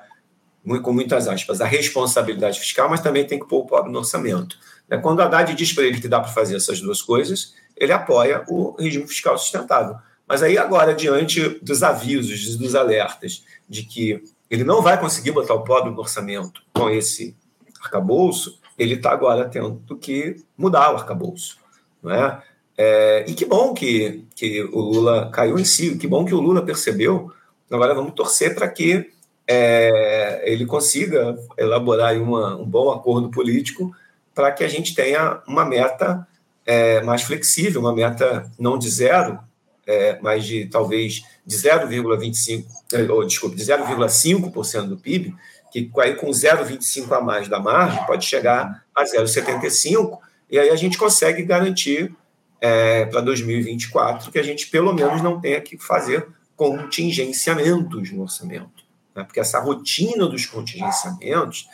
com 0.82 0.92
muitas 0.92 1.26
aspas, 1.26 1.60
a 1.60 1.66
responsabilidade 1.66 2.60
fiscal, 2.60 2.88
mas 2.88 3.00
também 3.00 3.26
tem 3.26 3.40
que 3.40 3.48
pôr 3.48 3.60
o 3.60 3.66
pobre 3.66 3.90
no 3.90 3.98
orçamento. 3.98 4.56
Né? 4.88 4.98
Quando 4.98 5.18
o 5.18 5.22
Haddad 5.22 5.52
diz 5.54 5.72
para 5.72 5.84
ele 5.84 6.00
que 6.00 6.08
dá 6.08 6.20
para 6.20 6.30
fazer 6.30 6.56
essas 6.56 6.80
duas 6.80 7.02
coisas, 7.02 7.54
ele 7.76 7.92
apoia 7.92 8.44
o 8.48 8.76
regime 8.78 9.06
fiscal 9.08 9.36
sustentável. 9.36 9.96
Mas 10.28 10.44
aí 10.44 10.56
agora, 10.56 10.94
diante 10.94 11.58
dos 11.60 11.82
avisos, 11.82 12.56
dos 12.56 12.76
alertas 12.76 13.44
de 13.68 13.82
que 13.82 14.22
ele 14.48 14.62
não 14.62 14.80
vai 14.80 14.98
conseguir 15.00 15.32
botar 15.32 15.54
o 15.54 15.64
pobre 15.64 15.90
no 15.90 15.98
orçamento 15.98 16.62
com 16.72 16.88
esse 16.88 17.36
arcabouço, 17.82 18.59
ele 18.80 18.94
está 18.94 19.10
agora 19.10 19.46
tendo 19.46 19.96
que 20.00 20.36
mudar 20.56 20.92
o 20.92 20.96
arcabouço. 20.96 21.58
Não 22.02 22.10
é? 22.10 22.42
é? 22.78 23.24
e 23.28 23.34
que 23.34 23.44
bom 23.44 23.74
que, 23.74 24.24
que 24.34 24.62
o 24.62 24.80
Lula 24.80 25.30
caiu 25.30 25.58
em 25.58 25.64
si, 25.64 25.98
que 25.98 26.06
bom 26.06 26.24
que 26.24 26.34
o 26.34 26.40
Lula 26.40 26.64
percebeu. 26.64 27.30
Agora 27.70 27.94
vamos 27.94 28.14
torcer 28.14 28.54
para 28.54 28.66
que 28.68 29.10
é, 29.46 30.42
ele 30.50 30.64
consiga 30.64 31.38
elaborar 31.58 32.16
uma, 32.16 32.56
um 32.56 32.64
bom 32.64 32.90
acordo 32.90 33.30
político 33.30 33.94
para 34.34 34.50
que 34.50 34.64
a 34.64 34.68
gente 34.68 34.94
tenha 34.94 35.42
uma 35.46 35.64
meta 35.64 36.26
é, 36.64 37.02
mais 37.02 37.22
flexível, 37.22 37.82
uma 37.82 37.94
meta 37.94 38.50
não 38.58 38.78
de 38.78 38.88
zero, 38.88 39.38
é, 39.86 40.18
mas 40.22 40.46
de 40.46 40.66
talvez 40.66 41.22
de 41.44 41.56
0,25, 41.56 42.64
é, 42.94 43.12
ou 43.12 43.26
desculpe, 43.26 43.56
de 43.56 43.64
0,5% 43.64 44.88
do 44.88 44.96
PIB, 44.96 45.34
que 45.70 45.84
com 45.88 46.30
0,25 46.30 47.12
a 47.12 47.20
mais 47.20 47.48
da 47.48 47.60
margem 47.60 48.04
pode 48.06 48.26
chegar 48.26 48.84
a 48.94 49.04
0,75, 49.04 50.18
e 50.50 50.58
aí 50.58 50.70
a 50.70 50.76
gente 50.76 50.98
consegue 50.98 51.42
garantir 51.42 52.14
é, 52.60 53.06
para 53.06 53.20
2024 53.20 54.30
que 54.30 54.38
a 54.38 54.42
gente 54.42 54.66
pelo 54.66 54.92
menos 54.92 55.22
não 55.22 55.40
tenha 55.40 55.60
que 55.60 55.78
fazer 55.78 56.26
contingenciamentos 56.56 58.10
no 58.10 58.22
orçamento. 58.22 58.84
Né? 59.14 59.24
Porque 59.24 59.40
essa 59.40 59.60
rotina 59.60 60.26
dos 60.26 60.44
contingenciamentos 60.46 61.66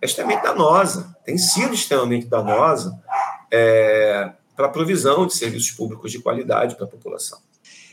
é 0.00 0.06
extremamente 0.06 0.42
danosa, 0.42 1.16
tem 1.24 1.38
sido 1.38 1.74
extremamente 1.74 2.26
danosa 2.26 2.98
é, 3.50 4.32
para 4.56 4.66
a 4.66 4.70
provisão 4.70 5.26
de 5.26 5.34
serviços 5.34 5.70
públicos 5.70 6.10
de 6.10 6.18
qualidade 6.18 6.74
para 6.74 6.86
a 6.86 6.88
população. 6.88 7.38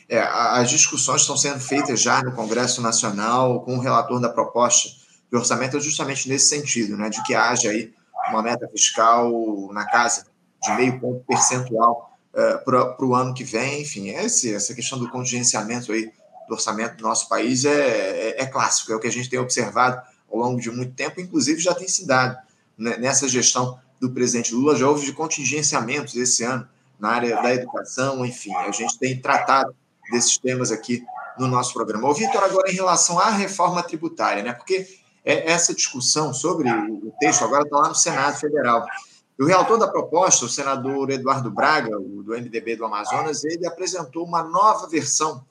É, 0.07 0.19
as 0.19 0.71
discussões 0.71 1.21
estão 1.21 1.37
sendo 1.37 1.59
feitas 1.59 2.01
já 2.01 2.23
no 2.23 2.31
Congresso 2.31 2.81
Nacional 2.81 3.61
com 3.61 3.77
o 3.77 3.79
relator 3.79 4.19
da 4.19 4.29
proposta 4.29 4.89
de 5.31 5.37
orçamento 5.37 5.79
justamente 5.79 6.27
nesse 6.27 6.47
sentido, 6.47 6.97
né, 6.97 7.09
de 7.09 7.21
que 7.23 7.35
haja 7.35 7.69
aí 7.69 7.93
uma 8.29 8.41
meta 8.41 8.67
fiscal 8.67 9.31
na 9.71 9.85
casa 9.85 10.25
de 10.61 10.71
meio 10.73 10.99
ponto 10.99 11.23
percentual 11.25 12.17
uh, 12.33 12.63
para 12.65 13.05
o 13.05 13.15
ano 13.15 13.33
que 13.33 13.43
vem. 13.43 13.81
Enfim, 13.81 14.09
esse, 14.09 14.53
essa 14.53 14.73
questão 14.73 14.99
do 14.99 15.09
contingenciamento 15.09 15.91
aí 15.91 16.11
do 16.47 16.55
orçamento 16.55 16.97
do 16.97 17.03
nosso 17.03 17.29
país 17.29 17.63
é, 17.63 17.71
é, 17.71 18.41
é 18.41 18.45
clássico, 18.45 18.91
é 18.91 18.95
o 18.95 18.99
que 18.99 19.07
a 19.07 19.11
gente 19.11 19.29
tem 19.29 19.39
observado 19.39 20.01
ao 20.31 20.37
longo 20.37 20.59
de 20.59 20.69
muito 20.71 20.93
tempo, 20.93 21.21
inclusive 21.21 21.59
já 21.59 21.73
tem 21.73 21.87
se 21.87 22.05
dado 22.05 22.37
né, 22.77 22.97
nessa 22.97 23.27
gestão 23.27 23.79
do 23.99 24.09
presidente 24.09 24.53
Lula, 24.53 24.75
já 24.75 24.87
houve 24.87 25.05
de 25.05 25.13
contingenciamentos 25.13 26.15
esse 26.15 26.43
ano 26.43 26.67
na 26.99 27.09
área 27.09 27.41
da 27.41 27.53
educação, 27.53 28.25
enfim, 28.25 28.53
a 28.55 28.71
gente 28.71 28.97
tem 28.97 29.19
tratado 29.19 29.75
desses 30.11 30.37
temas 30.37 30.71
aqui 30.71 31.03
no 31.37 31.47
nosso 31.47 31.73
programa. 31.73 32.09
O 32.09 32.13
Vitor, 32.13 32.43
agora 32.43 32.69
em 32.69 32.75
relação 32.75 33.19
à 33.19 33.29
reforma 33.29 33.81
tributária, 33.81 34.43
né? 34.43 34.53
Porque 34.53 34.98
é 35.23 35.51
essa 35.51 35.73
discussão 35.73 36.33
sobre 36.33 36.69
o 36.69 37.13
texto 37.19 37.43
agora 37.43 37.63
está 37.63 37.77
lá 37.77 37.89
no 37.89 37.95
Senado 37.95 38.39
Federal. 38.39 38.85
O 39.39 39.45
relator 39.45 39.77
da 39.77 39.87
proposta, 39.87 40.45
o 40.45 40.49
senador 40.49 41.09
Eduardo 41.09 41.49
Braga, 41.49 41.97
do 41.97 42.33
MDB 42.33 42.75
do 42.75 42.85
Amazonas, 42.85 43.43
ele 43.45 43.65
apresentou 43.65 44.25
uma 44.25 44.43
nova 44.43 44.87
versão 44.87 45.43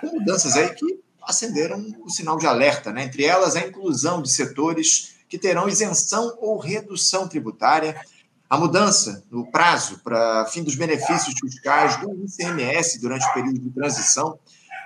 com 0.00 0.08
mudanças 0.08 0.56
aí 0.56 0.68
que 0.74 1.00
acenderam 1.22 1.86
o 2.04 2.10
sinal 2.10 2.36
de 2.36 2.46
alerta, 2.46 2.92
né? 2.92 3.04
entre 3.04 3.24
elas 3.24 3.56
a 3.56 3.60
inclusão 3.60 4.20
de 4.20 4.30
setores 4.30 5.14
que 5.28 5.38
terão 5.38 5.68
isenção 5.68 6.36
ou 6.40 6.58
redução 6.58 7.28
tributária, 7.28 7.98
a 8.48 8.58
mudança 8.58 9.24
no 9.30 9.50
prazo 9.50 10.00
para 10.02 10.44
fim 10.46 10.62
dos 10.62 10.74
benefícios 10.74 11.34
fiscais 11.38 11.96
do 11.98 12.12
ICMS 12.24 13.00
durante 13.00 13.24
o 13.26 13.32
período 13.32 13.60
de 13.60 13.70
transição. 13.70 14.38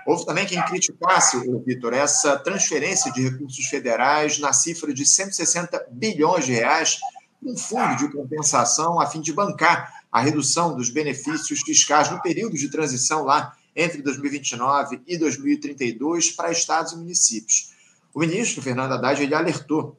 Houve 0.06 0.26
também 0.26 0.46
quem 0.46 0.62
criticasse, 0.64 1.38
Vitor, 1.64 1.94
essa 1.94 2.38
transferência 2.38 3.12
de 3.12 3.22
recursos 3.22 3.64
federais 3.66 4.38
na 4.38 4.52
cifra 4.52 4.92
de 4.92 5.06
160 5.06 5.86
bilhões 5.90 6.44
de 6.44 6.52
reais, 6.52 6.98
um 7.42 7.56
fundo 7.56 7.96
de 7.96 8.12
compensação 8.12 9.00
a 9.00 9.06
fim 9.06 9.20
de 9.20 9.32
bancar 9.32 10.04
a 10.10 10.20
redução 10.20 10.76
dos 10.76 10.90
benefícios 10.90 11.60
fiscais 11.62 12.10
no 12.10 12.20
período 12.22 12.56
de 12.56 12.68
transição 12.68 13.24
lá 13.24 13.54
entre 13.74 14.00
2029 14.02 15.02
e 15.06 15.18
2032 15.18 16.30
para 16.30 16.52
estados 16.52 16.92
e 16.92 16.96
municípios. 16.96 17.72
O 18.14 18.20
ministro 18.20 18.62
Fernando 18.62 18.92
Haddad 18.92 19.20
ele 19.22 19.34
alertou 19.34 19.98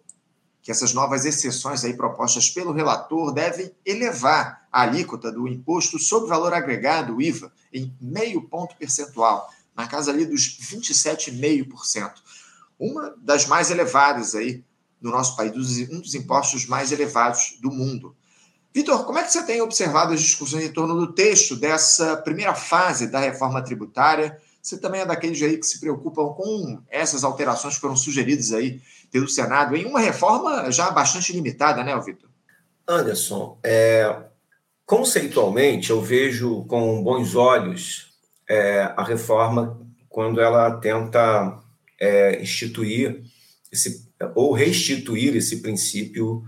que 0.61 0.71
essas 0.71 0.93
novas 0.93 1.25
exceções 1.25 1.83
aí 1.83 1.93
propostas 1.93 2.49
pelo 2.49 2.71
relator 2.71 3.31
devem 3.31 3.71
elevar 3.85 4.65
a 4.71 4.81
alíquota 4.81 5.31
do 5.31 5.47
imposto 5.47 5.99
sobre 5.99 6.29
valor 6.29 6.53
agregado, 6.53 7.21
IVA, 7.21 7.51
em 7.71 7.93
meio 8.01 8.41
ponto 8.41 8.75
percentual, 8.75 9.47
na 9.75 9.87
casa 9.87 10.11
ali 10.11 10.25
dos 10.25 10.57
27,5%. 10.59 12.13
Uma 12.79 13.15
das 13.17 13.45
mais 13.45 13.71
elevadas 13.71 14.35
aí 14.35 14.63
no 15.01 15.11
nosso 15.11 15.35
país, 15.35 15.53
um 15.89 15.99
dos 15.99 16.15
impostos 16.15 16.65
mais 16.65 16.91
elevados 16.91 17.57
do 17.61 17.69
mundo. 17.69 18.15
Vitor, 18.73 19.05
como 19.05 19.19
é 19.19 19.23
que 19.23 19.31
você 19.31 19.43
tem 19.43 19.61
observado 19.61 20.13
as 20.13 20.21
discussões 20.21 20.65
em 20.65 20.71
torno 20.71 20.95
do 20.95 21.13
texto 21.13 21.55
dessa 21.55 22.17
primeira 22.17 22.53
fase 22.53 23.07
da 23.07 23.19
reforma 23.19 23.61
tributária? 23.61 24.37
Você 24.61 24.77
também 24.77 25.01
é 25.01 25.05
daqueles 25.05 25.41
aí 25.41 25.57
que 25.57 25.65
se 25.65 25.79
preocupam 25.79 26.33
com 26.33 26.81
essas 26.89 27.23
alterações 27.23 27.75
que 27.75 27.81
foram 27.81 27.95
sugeridas 27.95 28.51
aí 28.51 28.81
pelo 29.11 29.29
Senado 29.29 29.75
em 29.77 29.85
uma 29.85 29.99
reforma 29.99 30.69
já 30.71 30.89
bastante 30.91 31.31
limitada, 31.31 31.83
né, 31.83 31.97
Vitor? 32.01 32.29
Anderson, 32.87 33.57
é, 33.63 34.23
conceitualmente 34.85 35.91
eu 35.91 36.01
vejo 36.01 36.65
com 36.65 37.01
bons 37.01 37.35
olhos 37.35 38.14
é, 38.49 38.93
a 38.95 39.03
reforma 39.03 39.81
quando 40.09 40.39
ela 40.39 40.77
tenta 40.77 41.59
é, 41.99 42.41
instituir 42.41 43.23
esse, 43.71 44.07
ou 44.33 44.53
restituir 44.53 45.35
esse 45.35 45.61
princípio 45.61 46.43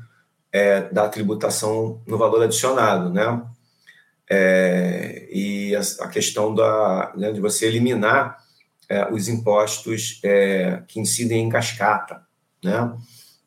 é, 0.52 0.82
da 0.90 1.10
tributação 1.10 2.02
no 2.08 2.18
valor 2.18 2.44
adicionado, 2.44 3.12
né? 3.12 3.44
É, 4.30 5.28
e 5.32 5.76
a, 5.76 5.82
a, 6.02 6.08
questão 6.10 6.54
da, 6.54 7.14
né, 7.16 7.32
de 7.32 7.40
você 7.40 7.66
eliminar 7.66 8.38
é, 8.90 9.12
os 9.12 9.28
impostos 9.28 10.20
é, 10.24 10.84
que 10.88 11.00
incidem 11.00 11.46
em 11.46 11.50
cascata, 11.50 12.22
né? 12.64 12.94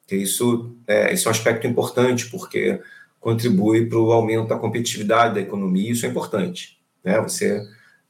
Que 0.06 0.16
isso, 0.16 0.76
é, 0.86 1.12
isso 1.12 1.28
é 1.28 1.30
um 1.30 1.32
aspecto 1.32 1.66
importante, 1.66 2.30
porque 2.30 2.80
contribui 3.18 3.86
para 3.86 3.98
o 3.98 4.12
aumento 4.12 4.48
da 4.48 4.58
competitividade 4.58 5.34
da 5.34 5.40
economia, 5.40 5.92
isso 5.92 6.06
é 6.06 6.08
importante, 6.08 6.78
né? 7.04 7.20
Você, 7.20 7.62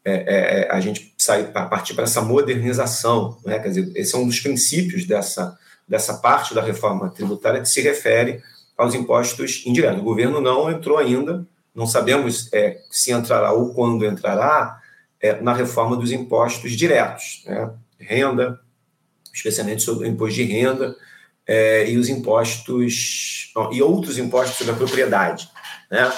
é, 0.05 0.13
é, 0.13 0.69
a 0.71 0.81
gente 0.81 1.15
sai 1.19 1.51
a 1.55 1.67
partir 1.67 1.95
para 1.95 2.05
essa 2.05 2.23
modernização, 2.23 3.39
né? 3.45 3.59
Quer 3.59 3.69
dizer, 3.69 3.93
esse 3.95 4.15
é 4.15 4.19
um 4.19 4.27
dos 4.27 4.41
princípios 4.41 5.05
dessa, 5.05 5.59
dessa 5.87 6.15
parte 6.15 6.55
da 6.55 6.63
reforma 6.63 7.11
tributária 7.11 7.61
que 7.61 7.69
se 7.69 7.81
refere 7.83 8.43
aos 8.77 8.95
impostos 8.95 9.63
indiretos. 9.67 10.01
O 10.01 10.05
governo 10.05 10.41
não 10.41 10.71
entrou 10.71 10.97
ainda, 10.97 11.47
não 11.75 11.87
sabemos 11.87 12.51
é, 12.53 12.81
se 12.91 13.13
entrará 13.13 13.53
ou 13.53 13.75
quando 13.75 14.07
entrará 14.07 14.81
é, 15.21 15.41
na 15.41 15.53
reforma 15.53 15.97
dos 15.97 16.11
impostos 16.11 16.73
diretos, 16.73 17.43
né? 17.47 17.71
renda, 17.99 18.59
especialmente 19.33 19.83
sobre 19.83 20.09
o 20.09 20.11
imposto 20.11 20.37
de 20.37 20.45
renda 20.45 20.97
é, 21.47 21.91
e 21.91 21.99
os 21.99 22.09
impostos 22.09 23.53
e 23.73 23.83
outros 23.83 24.17
impostos 24.17 24.57
sobre 24.57 24.73
a 24.73 24.77
propriedade, 24.77 25.49
né? 25.91 26.11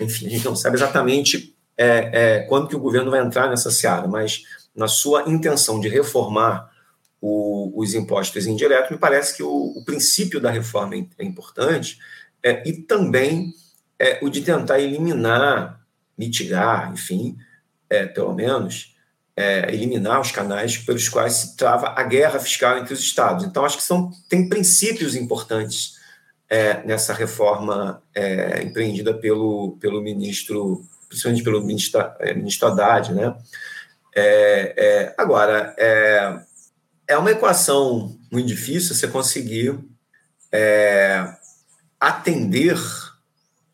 Enfim, 0.00 0.26
a 0.26 0.30
gente 0.30 0.44
não 0.44 0.56
sabe 0.56 0.76
exatamente 0.76 1.54
é, 1.76 2.10
é, 2.12 2.38
quando 2.42 2.68
que 2.68 2.76
o 2.76 2.80
governo 2.80 3.10
vai 3.10 3.20
entrar 3.20 3.48
nessa 3.48 3.70
seara, 3.70 4.06
mas 4.06 4.42
na 4.74 4.88
sua 4.88 5.28
intenção 5.28 5.80
de 5.80 5.88
reformar 5.88 6.70
o, 7.20 7.72
os 7.80 7.94
impostos 7.94 8.46
indiretos, 8.46 8.90
me 8.90 8.98
parece 8.98 9.36
que 9.36 9.42
o, 9.42 9.48
o 9.48 9.84
princípio 9.84 10.40
da 10.40 10.50
reforma 10.50 10.96
é, 10.96 11.06
é 11.18 11.24
importante 11.24 11.98
é, 12.42 12.68
e 12.68 12.72
também 12.72 13.54
é, 13.98 14.18
o 14.20 14.28
de 14.28 14.40
tentar 14.40 14.80
eliminar, 14.80 15.80
mitigar, 16.18 16.92
enfim, 16.92 17.36
é, 17.88 18.06
pelo 18.06 18.34
menos, 18.34 18.90
eliminar 19.68 20.20
os 20.20 20.30
canais 20.30 20.76
pelos 20.76 21.08
quais 21.08 21.32
se 21.32 21.56
trava 21.56 21.94
a 21.96 22.02
guerra 22.02 22.38
fiscal 22.38 22.76
entre 22.78 22.92
os 22.92 23.00
estados. 23.00 23.44
Então, 23.44 23.64
acho 23.64 23.78
que 23.78 23.82
são, 23.82 24.10
tem 24.28 24.46
princípios 24.46 25.16
importantes 25.16 25.98
nessa 26.84 27.14
reforma 27.14 28.02
empreendida 28.62 29.14
pelo, 29.14 29.78
pelo 29.80 30.02
ministro, 30.02 30.84
principalmente 31.12 31.44
pelo 31.44 31.64
ministro, 31.64 32.00
é, 32.18 32.34
ministro 32.34 32.68
Haddad. 32.68 33.12
Né? 33.12 33.34
agora, 35.16 35.74
é, 35.78 36.40
é 37.06 37.16
uma 37.16 37.30
equação 37.30 38.18
muito 38.30 38.46
difícil 38.46 38.94
você 38.94 39.06
conseguir 39.08 39.78
é, 40.50 41.34
atender 42.00 42.78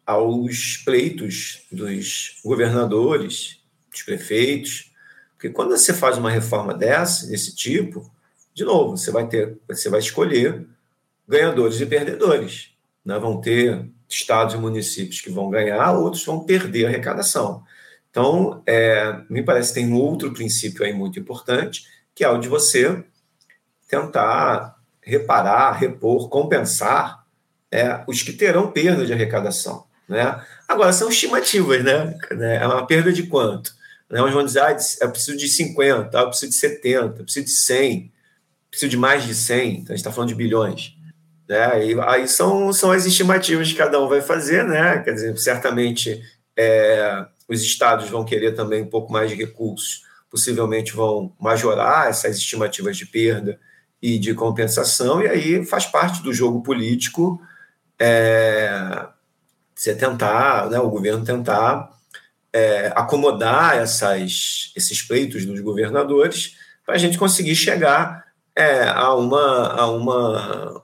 aos 0.07 0.77
pleitos 0.85 1.63
dos 1.71 2.41
governadores, 2.45 3.61
dos 3.91 4.03
prefeitos, 4.03 4.93
porque 5.33 5.51
quando 5.51 5.71
você 5.71 5.95
faz 5.95 6.19
uma 6.19 6.31
reforma 6.31 6.75
dessa, 6.75 7.27
desse 7.27 7.55
tipo, 7.55 8.11
de 8.53 8.65
novo, 8.65 8.97
você 8.97 9.11
vai 9.11 9.29
ter, 9.29 9.57
você 9.69 9.89
vai 9.89 10.01
escolher 10.01 10.67
ganhadores 11.29 11.81
e 11.81 11.87
perdedores. 11.87 12.71
Né? 13.05 13.17
Vão 13.19 13.41
ter 13.41 13.89
estados 14.09 14.55
e 14.55 14.59
municípios 14.59 15.21
que 15.21 15.31
vão 15.31 15.51
ganhar, 15.51 15.93
outros 15.93 16.25
vão 16.25 16.45
perder 16.45 16.87
a 16.87 16.89
arrecadação. 16.89 17.63
Então, 18.11 18.63
é, 18.67 19.21
me 19.29 19.43
parece 19.43 19.73
que 19.73 19.81
tem 19.81 19.93
um 19.93 19.97
outro 19.97 20.33
princípio 20.33 20.85
aí 20.85 20.93
muito 20.93 21.19
importante, 21.19 21.85
que 22.15 22.25
é 22.25 22.29
o 22.29 22.39
de 22.39 22.49
você 22.49 23.05
tentar 23.87 24.77
reparar, 25.03 25.73
repor, 25.73 26.29
compensar 26.29 27.25
é, 27.71 28.03
os 28.07 28.23
que 28.23 28.33
terão 28.33 28.71
perda 28.71 29.07
de 29.07 29.13
arrecadação. 29.13 29.85
Né? 30.09 30.43
Agora, 30.67 30.93
são 30.93 31.09
estimativas, 31.09 31.85
né? 31.85 32.19
É 32.31 32.67
uma 32.67 32.87
perda 32.87 33.13
de 33.13 33.25
quanto? 33.25 33.75
Né? 34.09 34.21
Vão 34.21 34.45
dizer, 34.45 34.61
ah, 34.61 34.77
eu 35.01 35.11
preciso 35.11 35.37
de 35.37 35.49
50, 35.49 36.19
eu 36.19 36.29
preciso 36.29 36.51
de 36.51 36.59
70, 36.59 37.21
eu 37.21 37.25
preciso 37.25 37.47
de 37.47 37.53
100, 37.53 38.13
preciso 38.71 38.91
de 38.91 38.97
mais 38.97 39.25
de 39.25 39.35
100, 39.35 39.71
então 39.71 39.83
a 39.83 39.89
gente 39.89 39.97
está 39.97 40.13
falando 40.13 40.31
de 40.31 40.35
bilhões. 40.35 40.98
Né? 41.49 41.87
E 41.87 42.01
aí 42.01 42.29
são, 42.29 42.73
são 42.73 42.93
as 42.93 43.07
estimativas 43.07 43.69
que 43.69 43.79
cada 43.79 44.01
um 44.03 44.09
vai 44.09 44.21
fazer, 44.21 44.65
né? 44.65 44.99
Quer 44.99 45.13
dizer, 45.13 45.39
certamente 45.39 46.21
é, 46.57 47.25
os 47.49 47.63
estados 47.63 48.11
vão 48.11 48.25
querer 48.25 48.53
também 48.53 48.83
um 48.83 48.91
pouco 48.91 49.11
mais 49.11 49.31
de 49.31 49.37
recursos, 49.37 50.03
possivelmente 50.31 50.93
vão 50.93 51.35
majorar 51.41 52.09
essas 52.09 52.37
estimativas 52.37 52.97
de 52.97 53.07
perda 53.07 53.59
e 54.01 54.19
de 54.19 54.35
compensação, 54.35 55.23
e 55.23 55.27
aí 55.27 55.65
faz 55.65 55.87
parte 55.87 56.23
do 56.23 56.33
jogo 56.33 56.63
político 56.63 57.41
é, 57.99 59.07
você 59.75 59.95
tentar, 59.95 60.69
né, 60.69 60.79
o 60.79 60.91
governo 60.91 61.25
tentar 61.25 61.91
é, 62.53 62.93
acomodar 62.95 63.77
essas, 63.77 64.73
esses 64.77 65.03
pleitos 65.03 65.45
dos 65.45 65.61
governadores 65.61 66.57
para 66.85 66.95
a 66.95 66.99
gente 66.99 67.19
conseguir 67.19 67.55
chegar 67.55 68.25
é, 68.57 68.89
a, 68.89 69.15
uma, 69.15 69.69
a 69.69 69.91
uma, 69.91 70.83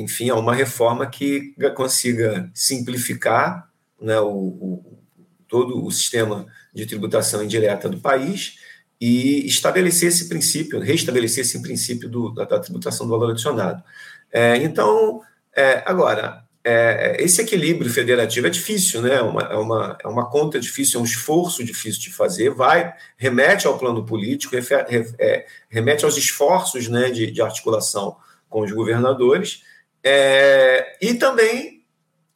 enfim, 0.00 0.30
a 0.30 0.34
uma 0.34 0.54
reforma 0.54 1.06
que 1.06 1.54
consiga 1.74 2.50
simplificar 2.54 3.70
né, 4.00 4.20
o, 4.20 4.28
o 4.28 4.96
todo 5.48 5.84
o 5.84 5.90
sistema 5.90 6.46
de 6.74 6.86
tributação 6.86 7.42
indireta 7.42 7.88
do 7.88 8.00
país 8.00 8.56
e 9.00 9.46
estabelecer 9.46 10.08
esse 10.08 10.28
princípio, 10.28 10.80
restabelecer 10.80 11.44
esse 11.44 11.60
princípio 11.62 12.08
do, 12.08 12.30
da, 12.30 12.44
da, 12.44 12.58
tributação 12.58 13.06
do 13.06 13.12
valor 13.12 13.30
adicionado. 13.30 13.82
É, 14.32 14.56
então, 14.56 15.20
é, 15.54 15.82
agora, 15.86 16.44
é, 16.64 17.16
esse 17.20 17.40
equilíbrio 17.40 17.90
federativo 17.90 18.46
é 18.46 18.50
difícil, 18.50 19.00
né? 19.00 19.14
É 19.14 19.22
uma, 19.22 19.42
é, 19.42 19.56
uma, 19.56 19.98
é 20.02 20.08
uma 20.08 20.28
conta 20.28 20.58
difícil, 20.58 20.98
é 20.98 21.02
um 21.02 21.06
esforço 21.06 21.62
difícil 21.62 22.00
de 22.00 22.12
fazer, 22.12 22.50
vai, 22.50 22.92
remete 23.16 23.66
ao 23.66 23.78
plano 23.78 24.04
político, 24.04 24.56
refer, 24.56 24.84
é, 25.18 25.46
remete 25.68 26.04
aos 26.04 26.16
esforços 26.16 26.88
né, 26.88 27.10
de, 27.10 27.30
de 27.30 27.40
articulação 27.40 28.16
com 28.48 28.62
os 28.62 28.72
governadores, 28.72 29.62
é, 30.08 30.96
e 31.02 31.14
também 31.14 31.84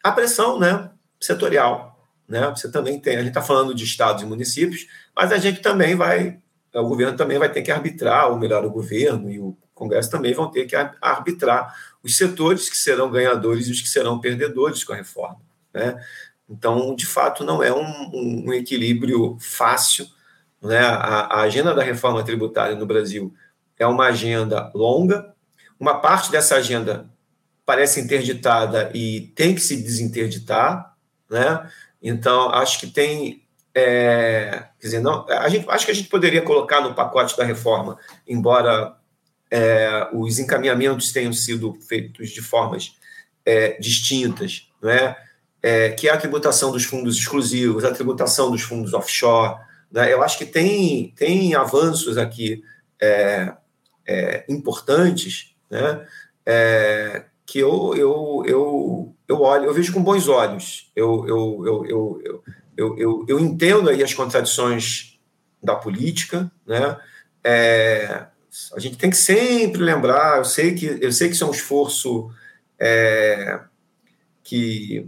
a 0.02 0.10
pressão 0.10 0.58
né, 0.58 0.90
setorial. 1.20 2.04
Né? 2.28 2.50
Você 2.50 2.68
também 2.68 2.98
tem, 2.98 3.14
a 3.14 3.18
gente 3.20 3.28
está 3.28 3.40
falando 3.40 3.72
de 3.72 3.84
estados 3.84 4.24
e 4.24 4.26
municípios, 4.26 4.88
mas 5.14 5.30
a 5.30 5.38
gente 5.38 5.60
também 5.60 5.94
vai 5.94 6.40
o 6.72 6.88
governo 6.88 7.16
também 7.16 7.36
vai 7.36 7.50
ter 7.50 7.62
que 7.62 7.70
arbitrar, 7.72 8.28
ou 8.30 8.38
melhor, 8.38 8.64
o 8.64 8.70
governo 8.70 9.28
e 9.28 9.40
o 9.40 9.56
Congresso 9.74 10.10
também 10.10 10.32
vão 10.32 10.48
ter 10.48 10.66
que 10.66 10.76
arbitrar 11.00 11.74
os 12.02 12.16
setores 12.16 12.68
que 12.68 12.76
serão 12.76 13.10
ganhadores 13.10 13.66
e 13.66 13.72
os 13.72 13.80
que 13.80 13.88
serão 13.88 14.20
perdedores 14.20 14.84
com 14.84 14.92
a 14.92 14.96
reforma. 14.96 15.40
Né? 15.74 16.00
Então, 16.48 16.94
de 16.94 17.06
fato, 17.06 17.44
não 17.44 17.60
é 17.60 17.72
um, 17.72 18.46
um 18.46 18.52
equilíbrio 18.52 19.36
fácil. 19.40 20.06
Né? 20.62 20.78
A, 20.78 21.26
a, 21.26 21.40
agenda 21.40 21.74
da 21.74 21.82
reforma 21.82 22.22
tributária 22.22 22.76
no 22.76 22.86
Brasil 22.86 23.34
é 23.76 23.86
uma 23.86 24.06
agenda 24.06 24.70
longa. 24.74 25.34
Uma 25.78 25.98
parte 25.98 26.30
dessa 26.30 26.54
agenda 26.54 27.10
parece 27.70 28.00
interditada 28.00 28.90
e 28.92 29.32
tem 29.36 29.54
que 29.54 29.60
se 29.60 29.76
desinterditar. 29.76 30.92
Né? 31.30 31.70
Então, 32.02 32.50
acho 32.50 32.80
que 32.80 32.88
tem 32.88 33.44
é, 33.72 34.64
quer 34.80 34.86
dizer, 34.88 35.00
não, 35.00 35.24
a 35.28 35.48
gente, 35.48 35.70
acho 35.70 35.86
que 35.86 35.92
a 35.92 35.94
gente 35.94 36.08
poderia 36.08 36.42
colocar 36.42 36.80
no 36.80 36.92
pacote 36.92 37.36
da 37.36 37.44
reforma, 37.44 37.96
embora 38.26 38.96
é, 39.48 40.08
os 40.12 40.40
encaminhamentos 40.40 41.12
tenham 41.12 41.32
sido 41.32 41.78
feitos 41.86 42.30
de 42.30 42.42
formas 42.42 42.96
é, 43.46 43.78
distintas, 43.78 44.68
não 44.82 44.90
é? 44.90 45.16
é? 45.62 45.90
que 45.90 46.08
é 46.08 46.12
a 46.12 46.16
tributação 46.16 46.72
dos 46.72 46.84
fundos 46.84 47.16
exclusivos, 47.16 47.84
a 47.84 47.94
tributação 47.94 48.50
dos 48.50 48.62
fundos 48.62 48.94
offshore. 48.94 49.60
Né? 49.92 50.12
Eu 50.12 50.24
acho 50.24 50.36
que 50.36 50.44
tem, 50.44 51.14
tem 51.16 51.54
avanços 51.54 52.18
aqui 52.18 52.64
é, 53.00 53.52
é, 54.04 54.44
importantes 54.48 55.54
né? 55.70 56.04
Que 57.50 57.58
eu, 57.58 57.94
eu, 57.96 58.44
eu, 58.46 59.14
eu 59.26 59.40
olho, 59.40 59.64
eu 59.64 59.74
vejo 59.74 59.92
com 59.92 60.02
bons 60.02 60.28
olhos. 60.28 60.90
Eu, 60.94 61.26
eu, 61.26 61.62
eu, 61.66 61.86
eu, 61.86 62.22
eu 62.24 62.44
eu, 62.80 62.96
eu, 62.96 63.26
eu 63.28 63.38
entendo 63.38 63.90
aí 63.90 64.02
as 64.02 64.14
contradições 64.14 65.18
da 65.62 65.76
política, 65.76 66.50
né? 66.66 66.96
É, 67.44 68.26
a 68.74 68.80
gente 68.80 68.96
tem 68.96 69.10
que 69.10 69.18
sempre 69.18 69.82
lembrar, 69.82 70.38
eu 70.38 70.44
sei 70.44 70.74
que, 70.74 70.98
eu 70.98 71.12
sei 71.12 71.28
que 71.28 71.34
isso 71.34 71.44
é 71.44 71.46
um 71.46 71.50
esforço 71.50 72.30
é, 72.78 73.60
que 74.42 75.06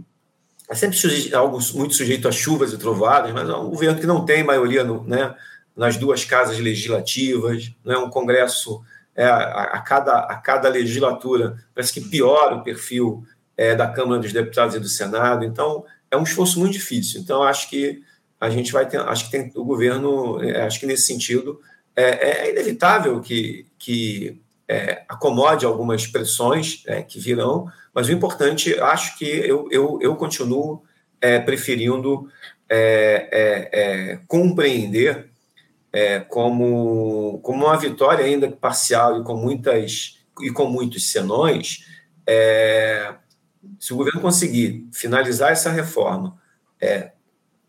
é 0.69 0.75
sempre 0.75 0.97
sujeito, 0.97 1.35
algo 1.35 1.57
muito 1.73 1.95
sujeito 1.95 2.27
a 2.27 2.31
chuvas 2.31 2.71
e 2.73 2.77
trovadas, 2.77 3.31
mas 3.31 3.49
é 3.49 3.55
um 3.55 3.71
governo 3.71 3.99
que 3.99 4.05
não 4.05 4.23
tem 4.23 4.43
maioria 4.43 4.83
no, 4.83 5.03
né, 5.03 5.35
nas 5.75 5.97
duas 5.97 6.23
casas 6.23 6.59
legislativas, 6.59 7.71
não 7.83 7.93
é 7.93 7.97
um 7.97 8.09
Congresso 8.09 8.83
é, 9.15 9.25
a, 9.25 9.63
a, 9.63 9.81
cada, 9.81 10.19
a 10.19 10.35
cada 10.35 10.69
legislatura 10.69 11.57
parece 11.73 11.93
que 11.93 12.01
piora 12.01 12.55
o 12.55 12.63
perfil 12.63 13.23
é, 13.55 13.75
da 13.75 13.87
Câmara 13.87 14.21
dos 14.21 14.33
Deputados 14.33 14.75
e 14.75 14.79
do 14.79 14.87
Senado. 14.87 15.45
Então, 15.45 15.85
é 16.09 16.17
um 16.17 16.23
esforço 16.23 16.59
muito 16.59 16.73
difícil. 16.73 17.21
Então, 17.21 17.43
acho 17.43 17.69
que 17.69 18.01
a 18.39 18.49
gente 18.49 18.71
vai 18.71 18.87
ter, 18.87 18.99
acho 18.99 19.25
que 19.25 19.31
tem 19.31 19.51
o 19.55 19.63
governo, 19.63 20.43
é, 20.43 20.63
acho 20.63 20.79
que 20.79 20.85
nesse 20.85 21.05
sentido 21.05 21.61
é, 21.95 22.47
é 22.47 22.51
inevitável 22.51 23.21
que, 23.21 23.65
que 23.77 24.41
é, 24.67 25.03
acomode 25.07 25.65
algumas 25.65 26.07
pressões 26.07 26.83
é, 26.87 27.01
que 27.01 27.19
virão, 27.19 27.67
mas 27.93 28.07
o 28.07 28.11
importante, 28.11 28.77
acho 28.79 29.17
que 29.17 29.25
eu, 29.25 29.67
eu, 29.71 29.99
eu 30.01 30.15
continuo 30.15 30.83
é, 31.21 31.39
preferindo 31.39 32.27
é, 35.93 36.19
como, 36.19 37.39
como 37.43 37.65
uma 37.65 37.77
vitória 37.77 38.25
ainda 38.25 38.51
parcial 38.51 39.21
e 39.21 39.23
com 39.23 39.37
muitas 39.37 40.19
e 40.41 40.49
com 40.49 40.65
muitos 40.65 41.11
senões, 41.11 41.85
se 43.79 43.93
o 43.93 43.95
governo 43.95 44.19
conseguir 44.19 44.89
finalizar 44.91 45.51
essa 45.51 45.69
reforma 45.69 46.35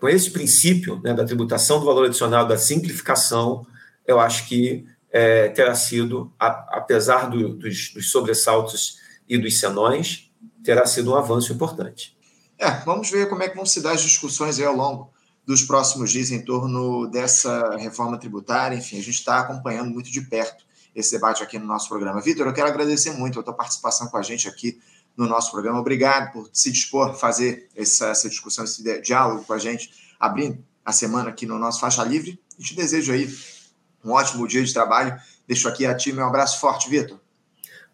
com 0.04 0.08
esse 0.10 0.30
princípio 0.30 1.00
né, 1.02 1.14
da 1.14 1.24
tributação 1.24 1.80
do 1.80 1.86
valor 1.86 2.04
adicional, 2.04 2.46
da 2.46 2.58
simplificação, 2.58 3.66
eu 4.06 4.20
acho 4.20 4.46
que 4.46 4.86
é, 5.10 5.48
terá 5.48 5.74
sido, 5.74 6.30
a, 6.38 6.76
apesar 6.76 7.30
do, 7.30 7.54
dos, 7.54 7.94
dos, 7.94 8.10
sobressaltos 8.10 8.98
e 9.26 9.38
dos 9.38 9.58
senões, 9.58 10.30
terá 10.62 10.84
sido 10.84 11.12
um 11.12 11.14
avanço 11.14 11.54
importante. 11.54 12.14
É, 12.58 12.70
vamos 12.84 13.10
ver 13.10 13.30
como 13.30 13.42
é 13.42 13.48
que 13.48 13.56
vão 13.56 13.64
se 13.64 13.82
dar 13.82 13.92
as 13.92 14.02
discussões 14.02 14.60
ao 14.60 14.76
longo 14.76 15.13
dos 15.46 15.62
próximos 15.62 16.10
dias 16.10 16.30
em 16.30 16.42
torno 16.42 17.06
dessa 17.06 17.76
reforma 17.76 18.18
tributária. 18.18 18.76
Enfim, 18.76 18.98
a 18.98 19.02
gente 19.02 19.18
está 19.18 19.40
acompanhando 19.40 19.90
muito 19.90 20.10
de 20.10 20.20
perto 20.22 20.64
esse 20.94 21.12
debate 21.12 21.42
aqui 21.42 21.58
no 21.58 21.66
nosso 21.66 21.88
programa. 21.88 22.20
Vitor, 22.20 22.46
eu 22.46 22.52
quero 22.52 22.68
agradecer 22.68 23.10
muito 23.12 23.38
a 23.40 23.42
tua 23.42 23.52
participação 23.52 24.06
com 24.06 24.16
a 24.16 24.22
gente 24.22 24.48
aqui 24.48 24.80
no 25.16 25.26
nosso 25.26 25.50
programa. 25.50 25.80
Obrigado 25.80 26.32
por 26.32 26.48
se 26.52 26.70
dispor 26.70 27.10
a 27.10 27.14
fazer 27.14 27.68
essa, 27.76 28.08
essa 28.08 28.28
discussão, 28.28 28.64
esse 28.64 28.82
diálogo 29.00 29.44
com 29.44 29.52
a 29.52 29.58
gente, 29.58 29.90
abrindo 30.18 30.58
a 30.84 30.92
semana 30.92 31.30
aqui 31.30 31.46
no 31.46 31.58
nosso 31.58 31.80
Faixa 31.80 32.04
Livre. 32.04 32.38
E 32.58 32.62
te 32.62 32.74
desejo 32.74 33.12
aí 33.12 33.28
um 34.04 34.12
ótimo 34.12 34.46
dia 34.46 34.62
de 34.62 34.72
trabalho. 34.72 35.18
Deixo 35.46 35.68
aqui 35.68 35.84
a 35.84 35.94
ti 35.94 36.12
meu 36.12 36.26
abraço 36.26 36.60
forte, 36.60 36.88
Vitor. 36.88 37.18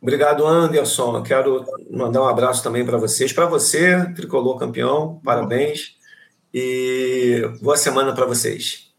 Obrigado, 0.00 0.46
Anderson. 0.46 1.22
Quero 1.22 1.64
mandar 1.90 2.22
um 2.22 2.28
abraço 2.28 2.62
também 2.62 2.84
para 2.84 2.96
vocês. 2.96 3.32
Para 3.32 3.46
você, 3.46 4.10
tricolor 4.14 4.58
campeão, 4.58 5.20
parabéns. 5.22 5.99
E 6.52 7.42
boa 7.62 7.76
semana 7.76 8.12
para 8.12 8.26
vocês. 8.26 8.92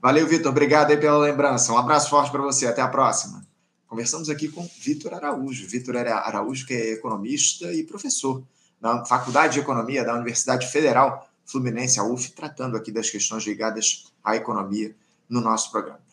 Valeu, 0.00 0.26
Vitor. 0.26 0.50
Obrigado 0.50 0.90
aí 0.90 0.96
pela 0.96 1.18
lembrança. 1.18 1.72
Um 1.72 1.76
abraço 1.76 2.08
forte 2.08 2.30
para 2.30 2.40
você. 2.40 2.66
Até 2.66 2.80
a 2.80 2.88
próxima. 2.88 3.46
Conversamos 3.86 4.30
aqui 4.30 4.48
com 4.48 4.66
Vitor 4.80 5.12
Araújo. 5.12 5.66
Vitor 5.66 5.96
Araújo, 5.96 6.66
que 6.66 6.72
é 6.72 6.92
economista 6.92 7.72
e 7.72 7.82
professor 7.82 8.42
na 8.80 9.04
Faculdade 9.04 9.54
de 9.54 9.60
Economia 9.60 10.04
da 10.04 10.14
Universidade 10.14 10.66
Federal 10.68 11.28
Fluminense, 11.44 11.98
a 11.98 12.04
UF, 12.04 12.30
tratando 12.32 12.76
aqui 12.76 12.92
das 12.92 13.10
questões 13.10 13.44
ligadas 13.44 14.12
à 14.22 14.36
economia 14.36 14.94
no 15.28 15.40
nosso 15.40 15.70
programa. 15.70 16.00